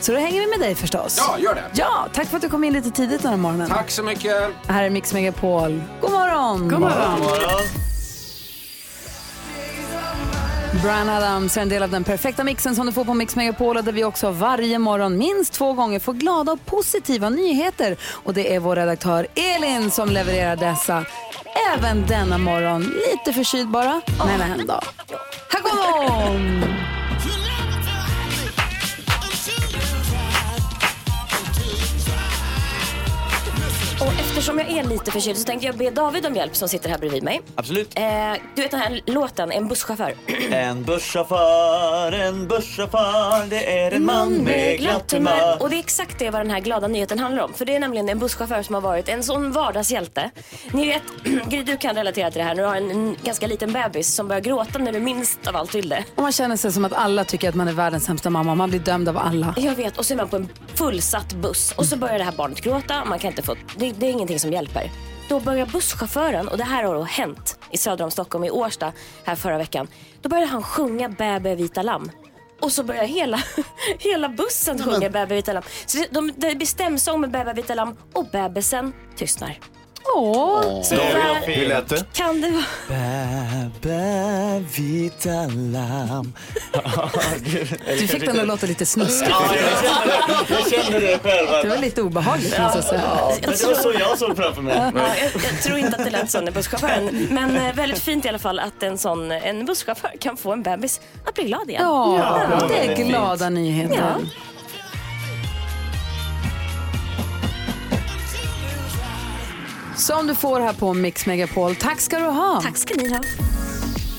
Så 0.00 0.12
då 0.12 0.18
hänger 0.18 0.40
vi 0.40 0.46
med 0.46 0.60
dig 0.60 0.74
förstås. 0.74 1.16
Ja, 1.28 1.38
gör 1.38 1.54
det. 1.54 1.64
Ja, 1.74 2.06
tack 2.12 2.26
för 2.28 2.36
att 2.36 2.42
du 2.42 2.48
kom 2.48 2.64
in 2.64 2.72
lite 2.72 2.90
tidigt 2.90 3.22
den 3.22 3.30
här 3.30 3.38
morgonen. 3.38 3.68
Tack 3.68 3.90
så 3.90 4.02
mycket. 4.02 4.50
Här 4.66 4.84
är 4.84 4.90
Mix 4.90 5.12
Megapol. 5.12 5.82
God 6.00 6.10
morgon! 6.12 6.68
God 6.68 6.80
morgon. 6.80 7.20
Brian 10.82 11.08
Adams 11.08 11.56
är 11.56 11.62
en 11.62 11.68
del 11.68 11.82
av 11.82 11.90
den 11.90 12.04
perfekta 12.04 12.44
mixen 12.44 12.74
som 12.74 12.86
du 12.86 12.92
får 12.92 13.04
på 13.04 13.14
Mix 13.14 13.36
Megapol 13.36 13.76
och 13.76 13.84
där 13.84 13.92
vi 13.92 14.04
också 14.04 14.30
varje 14.30 14.78
morgon 14.78 15.18
minst 15.18 15.52
två 15.52 15.72
gånger 15.72 15.98
får 15.98 16.12
glada 16.12 16.52
och 16.52 16.66
positiva 16.66 17.28
nyheter. 17.28 17.96
Och 18.02 18.34
det 18.34 18.54
är 18.54 18.60
vår 18.60 18.76
redaktör 18.76 19.26
Elin 19.34 19.90
som 19.90 20.08
levererar 20.08 20.56
dessa. 20.56 21.04
Även 21.74 22.06
denna 22.06 22.38
morgon. 22.38 22.82
Lite 22.82 23.32
förkyld 23.32 23.70
bara, 23.70 24.00
men 24.18 24.40
ändå. 24.40 24.80
Här 25.50 25.60
kommer 25.60 26.28
hon! 26.28 26.73
Eftersom 34.44 34.58
jag 34.58 34.78
är 34.78 34.88
lite 34.88 35.10
förkyld 35.10 35.38
så 35.38 35.44
tänkte 35.44 35.66
jag 35.66 35.76
be 35.76 35.90
David 35.90 36.26
om 36.26 36.34
hjälp 36.34 36.56
som 36.56 36.68
sitter 36.68 36.88
här 36.90 36.98
bredvid 36.98 37.22
mig. 37.22 37.40
Absolut. 37.54 37.98
Eh, 37.98 38.04
du 38.54 38.62
vet 38.62 38.70
den 38.70 38.80
här 38.80 39.00
låten, 39.06 39.52
En 39.52 39.68
busschaufför. 39.68 40.14
En 40.50 40.82
busschaufför, 40.82 42.12
en 42.12 42.48
busschaufför, 42.48 43.46
det 43.50 43.78
är 43.78 43.92
en 43.92 44.04
man 44.04 44.32
med 44.32 44.78
glatt 44.78 45.12
humör. 45.12 45.62
Och 45.62 45.70
det 45.70 45.76
är 45.76 45.78
exakt 45.78 46.18
det 46.18 46.30
vad 46.30 46.40
den 46.40 46.50
här 46.50 46.60
glada 46.60 46.88
nyheten 46.88 47.18
handlar 47.18 47.42
om. 47.44 47.54
För 47.54 47.64
det 47.64 47.74
är 47.74 47.80
nämligen 47.80 48.08
en 48.08 48.18
busschaufför 48.18 48.62
som 48.62 48.74
har 48.74 48.82
varit 48.82 49.08
en 49.08 49.22
sån 49.22 49.52
vardagshjälte. 49.52 50.30
Ni 50.72 50.86
vet, 50.86 51.02
Gry 51.50 51.62
du 51.62 51.76
kan 51.76 51.94
relatera 51.94 52.30
till 52.30 52.38
det 52.38 52.44
här 52.44 52.54
när 52.54 52.62
du 52.62 52.68
har 52.68 52.76
en, 52.76 52.90
en 52.90 53.16
ganska 53.22 53.46
liten 53.46 53.72
bebis 53.72 54.14
som 54.14 54.28
börjar 54.28 54.42
gråta 54.42 54.78
när 54.78 54.92
du 54.92 55.00
minst 55.00 55.46
av 55.46 55.56
allt 55.56 55.74
vill 55.74 55.88
det. 55.88 56.04
Och 56.14 56.22
man 56.22 56.32
känner 56.32 56.56
sig 56.56 56.72
som 56.72 56.84
att 56.84 56.92
alla 56.92 57.24
tycker 57.24 57.48
att 57.48 57.54
man 57.54 57.68
är 57.68 57.72
världens 57.72 58.04
sämsta 58.04 58.30
mamma. 58.30 58.54
Man 58.54 58.70
blir 58.70 58.80
dömd 58.80 59.08
av 59.08 59.18
alla. 59.18 59.54
Jag 59.56 59.74
vet, 59.74 59.98
och 59.98 60.06
så 60.06 60.14
är 60.14 60.16
man 60.16 60.28
på 60.28 60.36
en 60.36 60.48
fullsatt 60.74 61.32
buss 61.32 61.74
och 61.76 61.86
så 61.86 61.96
börjar 61.96 62.18
det 62.18 62.24
här 62.24 62.32
barnet 62.32 62.60
gråta. 62.60 63.04
Man 63.04 63.18
kan 63.18 63.30
inte 63.30 63.42
få, 63.42 63.54
det, 63.76 63.92
det 63.92 64.06
är 64.06 64.10
ingenting 64.10 64.33
som 64.40 64.52
hjälper. 64.52 64.90
Då 65.28 65.40
börjar 65.40 65.66
busschauffören, 65.66 66.48
och 66.48 66.56
det 66.56 66.64
här 66.64 66.84
har 66.84 66.94
då 66.94 67.02
hänt 67.02 67.58
i 67.70 67.78
söder 67.78 68.04
om 68.04 68.10
Stockholm, 68.10 68.44
i 68.44 68.50
Årsta, 68.50 68.92
här 69.24 69.36
förra 69.36 69.58
veckan. 69.58 69.88
Då 70.22 70.28
började 70.28 70.50
han 70.50 70.62
sjunga 70.62 71.08
Bäbe 71.08 71.54
vita 71.54 71.82
lamm. 71.82 72.10
Och 72.60 72.72
så 72.72 72.84
börjar 72.84 73.04
hela, 73.04 73.38
hela 73.98 74.28
bussen 74.28 74.82
sjunga 74.82 75.10
Bäbe 75.10 75.34
vita 75.34 75.52
lamm. 75.52 75.64
Så 75.86 75.98
det, 75.98 76.08
de, 76.10 76.32
det 76.36 76.54
blir 76.54 76.66
stämsång 76.66 77.20
med 77.20 77.30
Bäbe 77.30 77.52
vita 77.52 77.74
lamm 77.74 77.96
och 78.12 78.26
bebisen 78.32 78.92
tystnar. 79.16 79.58
Åh! 80.14 80.82
Så 80.82 80.94
där 80.94 81.40
Hur 81.46 81.66
lät 81.68 81.88
det? 81.88 82.04
kan 82.12 82.40
det 82.40 82.50
vara. 82.50 82.64
Bäbe, 83.80 84.64
vita 84.76 85.30
lamm. 85.56 86.32
Du 87.98 88.06
fick 88.08 88.26
den 88.26 88.40
att 88.40 88.46
låta 88.46 88.66
lite 88.66 88.86
snuskig. 88.86 89.28
Jag 90.48 90.70
kände 90.70 91.00
det 91.00 91.18
själv. 91.22 91.48
Det 91.62 91.68
var 91.68 91.76
lite 91.76 92.02
obehagligt 92.02 92.58
måste 92.58 92.78
jag 92.78 92.84
säga. 92.84 93.02
Men 93.46 93.50
det 93.58 93.66
var 93.66 93.74
så 93.74 93.92
jag 93.98 94.18
såg 94.18 94.36
framför 94.36 94.62
mig. 94.62 94.76
Ja, 94.76 94.92
jag, 94.94 95.42
jag 95.52 95.62
tror 95.62 95.78
inte 95.78 95.96
att 95.96 96.04
det 96.04 96.10
lät 96.10 96.30
så 96.30 96.40
när 96.40 96.52
busschauffören. 96.52 97.26
Men 97.30 97.56
eh, 97.56 97.74
väldigt 97.74 98.02
fint 98.02 98.24
i 98.24 98.28
alla 98.28 98.38
fall 98.38 98.58
att 98.58 98.82
en 98.82 98.98
sån 98.98 99.30
en 99.32 99.64
busschaufför 99.66 100.12
kan 100.20 100.36
få 100.36 100.52
en 100.52 100.62
bebis 100.62 101.00
att 101.26 101.34
bli 101.34 101.44
glad 101.44 101.70
igen. 101.70 101.82
Ja, 101.82 102.68
det 102.68 102.92
är 102.92 102.96
glada 103.04 103.48
nyheter. 103.48 103.94
Ja. 103.96 104.14
Som 109.96 110.26
du 110.26 110.34
får 110.34 110.60
här 110.60 110.72
på 110.72 110.94
Mix 110.94 111.26
Megapol. 111.26 111.74
Tack 111.74 112.00
ska 112.00 112.18
du 112.18 112.24
ha. 112.24 112.60
Tack 112.62 112.76
ska 112.76 112.94
ni 112.94 113.08
ha. 113.08 113.20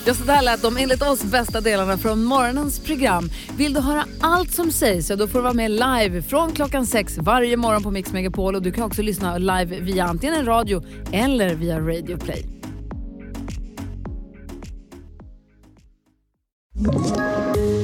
Ja, 0.06 0.14
så 0.14 0.24
där 0.24 0.42
lät 0.42 0.62
de 0.62 0.78
enligt 0.78 1.02
oss 1.02 1.24
bästa 1.24 1.62
delarna 1.62 1.98
från 1.98 2.24
morgonens 2.24 2.80
program. 2.80 3.30
Vill 3.58 3.74
du 3.74 3.80
höra 3.80 4.06
allt 4.22 4.54
som 4.54 4.72
sägs 4.72 5.08
så 5.08 5.16
då 5.16 5.28
får 5.28 5.40
du 5.40 5.44
vara 5.44 5.54
med 5.54 5.72
live 5.72 6.22
från 6.22 6.52
klockan 6.52 6.86
sex 6.86 7.18
varje 7.18 7.58
morgon 7.58 7.84
på 7.84 7.92
Mix 7.92 8.14
Megapol. 8.14 8.56
Och 8.56 8.62
du 8.62 8.72
kan 8.72 8.84
också 8.84 9.02
lyssna 9.02 9.38
live 9.38 9.80
via 9.80 10.06
antingen 10.06 10.36
en 10.36 10.46
radio 10.46 10.84
eller 11.12 11.56
via 11.56 11.80
Radio 11.80 12.18
Play. 12.18 12.46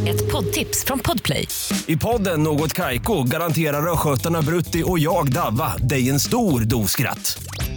Ett 0.08 0.32
poddtips 0.32 0.86
från 0.86 1.00
Podplay. 1.00 1.48
I 1.86 1.98
podden 1.98 2.44
Något 2.44 2.74
Kaiko 2.74 3.24
garanterar 3.24 3.94
östgötarna 3.94 4.42
Brutti 4.42 4.84
och 4.86 5.00
jag, 5.00 5.32
Davva, 5.32 5.78
dig 5.78 6.10
en 6.10 6.20
stor 6.20 6.62
dos 6.62 6.92
skratt. 6.92 7.44